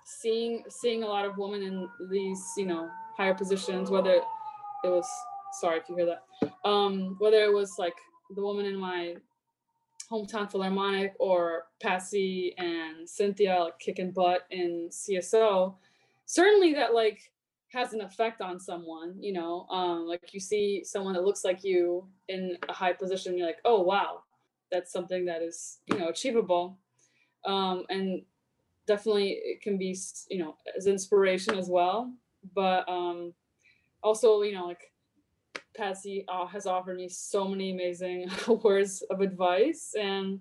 [0.07, 5.09] seeing seeing a lot of women in these you know higher positions whether it was
[5.53, 6.53] sorry if you hear that.
[6.65, 7.95] Um, whether it was like
[8.35, 9.17] the woman in my
[10.11, 15.75] hometown philharmonic or Patsy and Cynthia like kicking butt in CSO,
[16.27, 17.33] certainly that like
[17.73, 21.63] has an effect on someone, you know, um, like you see someone that looks like
[21.63, 24.23] you in a high position, you're like, oh wow,
[24.73, 26.77] that's something that is, you know, achievable.
[27.45, 28.23] Um, and
[28.87, 29.97] definitely it can be,
[30.29, 32.13] you know, as inspiration as well.
[32.55, 33.33] But um,
[34.03, 34.91] also, you know, like
[35.77, 38.31] Patsy uh, has offered me so many amazing
[38.63, 40.41] words of advice, and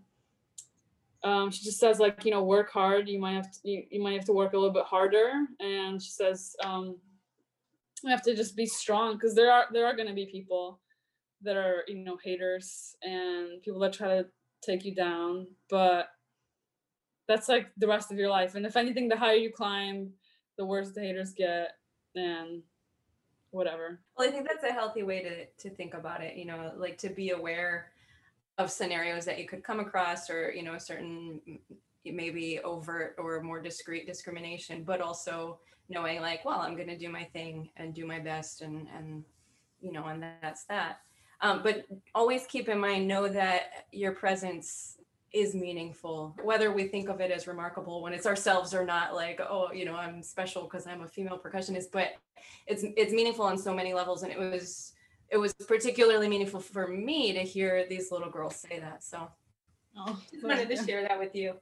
[1.23, 3.07] um, she just says like you know work hard.
[3.07, 6.01] You might have to you, you might have to work a little bit harder, and
[6.01, 6.97] she says um,
[8.03, 10.79] we have to just be strong because there are there are going to be people
[11.41, 14.25] that are you know haters and people that try to
[14.61, 16.09] take you down, but
[17.27, 18.55] that's like the rest of your life.
[18.55, 20.09] And if anything, the higher you climb,
[20.57, 21.71] the worse the haters get,
[22.15, 22.63] and
[23.51, 23.99] whatever.
[24.17, 26.35] Well, I think that's a healthy way to to think about it.
[26.35, 27.91] You know, like to be aware
[28.57, 31.41] of scenarios that you could come across, or you know, a certain
[32.05, 37.09] maybe overt or more discreet discrimination, but also knowing like, well, I'm going to do
[37.09, 39.23] my thing and do my best, and and
[39.81, 40.99] you know, and that's that.
[41.41, 44.97] Um, but always keep in mind, know that your presence
[45.33, 49.13] is meaningful, whether we think of it as remarkable when it's ourselves or not.
[49.13, 52.13] Like, oh, you know, I'm special because I'm a female percussionist, but
[52.67, 54.93] it's it's meaningful on so many levels, and it was
[55.29, 59.03] it was particularly meaningful for me to hear these little girls say that.
[59.03, 59.29] So,
[59.97, 61.53] oh, just wanted to share that with you.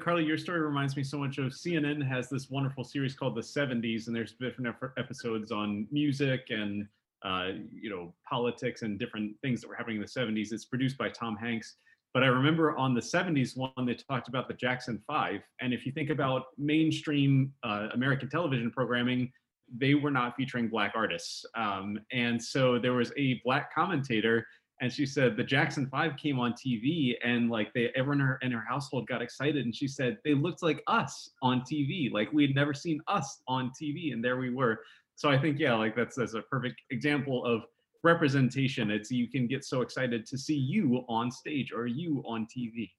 [0.00, 3.40] Karli, your story reminds me so much of CNN has this wonderful series called The
[3.40, 6.86] 70s, and there's different episodes on music and
[7.24, 10.52] uh, you know politics and different things that were happening in the 70s.
[10.52, 11.76] It's produced by Tom Hanks.
[12.14, 15.40] But I remember on the 70s one, they talked about the Jackson Five.
[15.60, 19.32] And if you think about mainstream uh, American television programming,
[19.74, 21.46] they were not featuring Black artists.
[21.54, 24.46] Um, and so there was a Black commentator
[24.82, 28.38] and she said the Jackson Five came on TV, and like they everyone in her
[28.42, 32.32] in her household got excited, and she said they looked like us on TV, like
[32.32, 34.80] we had never seen us on TV, and there we were.
[35.14, 37.62] So I think yeah, like that's that's a perfect example of
[38.02, 38.90] representation.
[38.90, 42.90] It's you can get so excited to see you on stage or you on TV.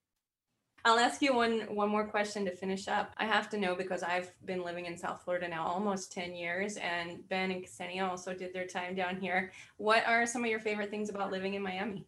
[0.86, 3.14] I'll ask you one one more question to finish up.
[3.18, 6.78] I have to know because I've been living in South Florida now almost 10 years
[6.78, 9.52] and Ben and Ksenija also did their time down here.
[9.78, 12.06] What are some of your favorite things about living in Miami?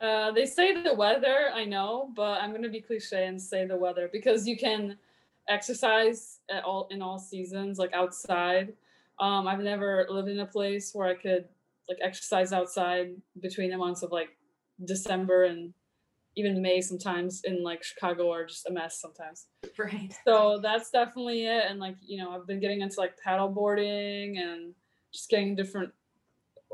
[0.00, 3.76] Uh, they say the weather, I know, but I'm gonna be cliche and say the
[3.76, 4.96] weather because you can
[5.48, 8.72] exercise at all in all seasons, like outside.
[9.18, 11.46] Um, I've never lived in a place where I could
[11.88, 13.10] like exercise outside
[13.40, 14.30] between the months of like
[14.84, 15.72] December and
[16.36, 19.46] even May sometimes in like Chicago are just a mess sometimes.
[19.78, 20.12] Right.
[20.26, 21.64] So that's definitely it.
[21.68, 24.74] And like, you know, I've been getting into like paddle boarding and
[25.12, 25.92] just getting different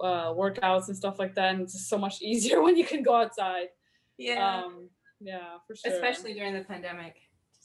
[0.02, 1.54] uh, workouts and stuff like that.
[1.54, 3.68] And it's just so much easier when you can go outside.
[4.16, 4.62] Yeah.
[4.64, 4.88] Um,
[5.20, 5.92] yeah, for sure.
[5.92, 7.16] Especially during the pandemic.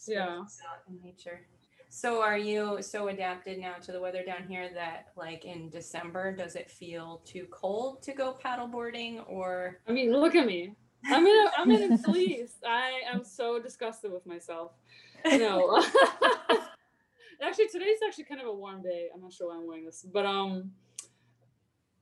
[0.07, 0.41] yeah.
[0.89, 1.47] In nature.
[1.95, 6.35] So are you so adapted now to the weather down here that like in December,
[6.35, 9.79] does it feel too cold to go paddle boarding or?
[9.87, 10.73] I mean, look at me.
[11.05, 12.55] I'm in a I'm in a fleece.
[12.67, 14.73] I am so disgusted with myself.
[15.25, 15.81] No.
[17.41, 19.07] actually today's actually kind of a warm day.
[19.15, 20.05] I'm not sure why I'm wearing this.
[20.13, 20.71] But um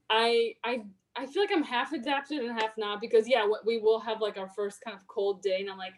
[0.09, 0.85] I I
[1.15, 4.37] I feel like I'm half adapted and half not because yeah, we will have like
[4.37, 5.93] our first kind of cold day and I'm like,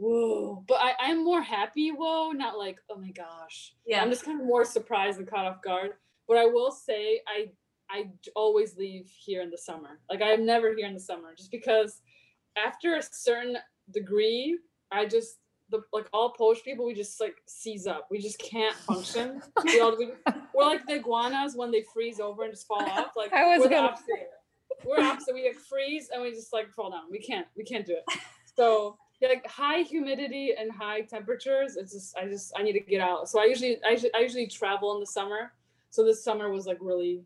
[0.00, 0.64] whoa.
[0.66, 3.74] But I, I'm more happy, whoa, not like, oh my gosh.
[3.86, 4.02] Yeah.
[4.02, 5.92] I'm just kind of more surprised and caught off guard.
[6.26, 7.50] But I will say I
[7.92, 9.98] I always leave here in the summer.
[10.08, 12.00] Like I'm never here in the summer just because
[12.56, 13.56] after a certain
[13.92, 14.58] degree,
[14.92, 15.38] I just
[15.70, 18.08] the like all Polish people, we just like seize up.
[18.10, 19.42] We just can't function.
[19.64, 23.12] we all, we, are like the iguanas when they freeze over and just fall off.
[23.16, 23.88] Like I was we're gonna...
[23.88, 24.30] opposite.
[24.84, 25.34] We're opposite.
[25.34, 27.10] We like freeze and we just like fall down.
[27.10, 27.46] We can't.
[27.56, 28.04] We can't do it.
[28.56, 28.98] So
[29.28, 31.76] like high humidity and high temperatures.
[31.76, 33.28] It's just I just I need to get out.
[33.28, 35.52] So I usually I, I usually travel in the summer.
[35.90, 37.22] So this summer was like really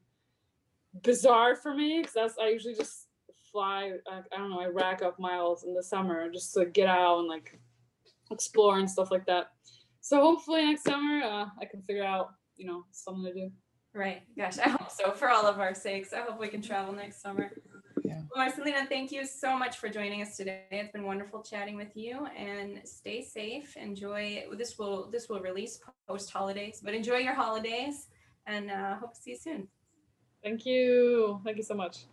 [1.02, 3.06] bizarre for me because that's I usually just
[3.52, 3.92] fly.
[4.10, 4.60] I, I don't know.
[4.60, 7.58] I rack up miles in the summer just to get out and like
[8.30, 9.50] explore and stuff like that.
[10.00, 13.50] So hopefully next summer uh, I can figure out you know something to do.
[13.94, 14.22] Right.
[14.36, 15.12] Gosh, I hope so.
[15.12, 17.52] For all of our sakes, I hope we can travel next summer.
[18.04, 18.20] Yeah.
[18.34, 20.64] Well, Marcelina, thank you so much for joining us today.
[20.70, 23.74] It's been wonderful chatting with you and stay safe.
[23.78, 28.08] Enjoy this will this will release post holidays, but enjoy your holidays
[28.46, 29.68] and uh, hope to see you soon.
[30.42, 31.40] Thank you.
[31.44, 32.04] Thank you so much.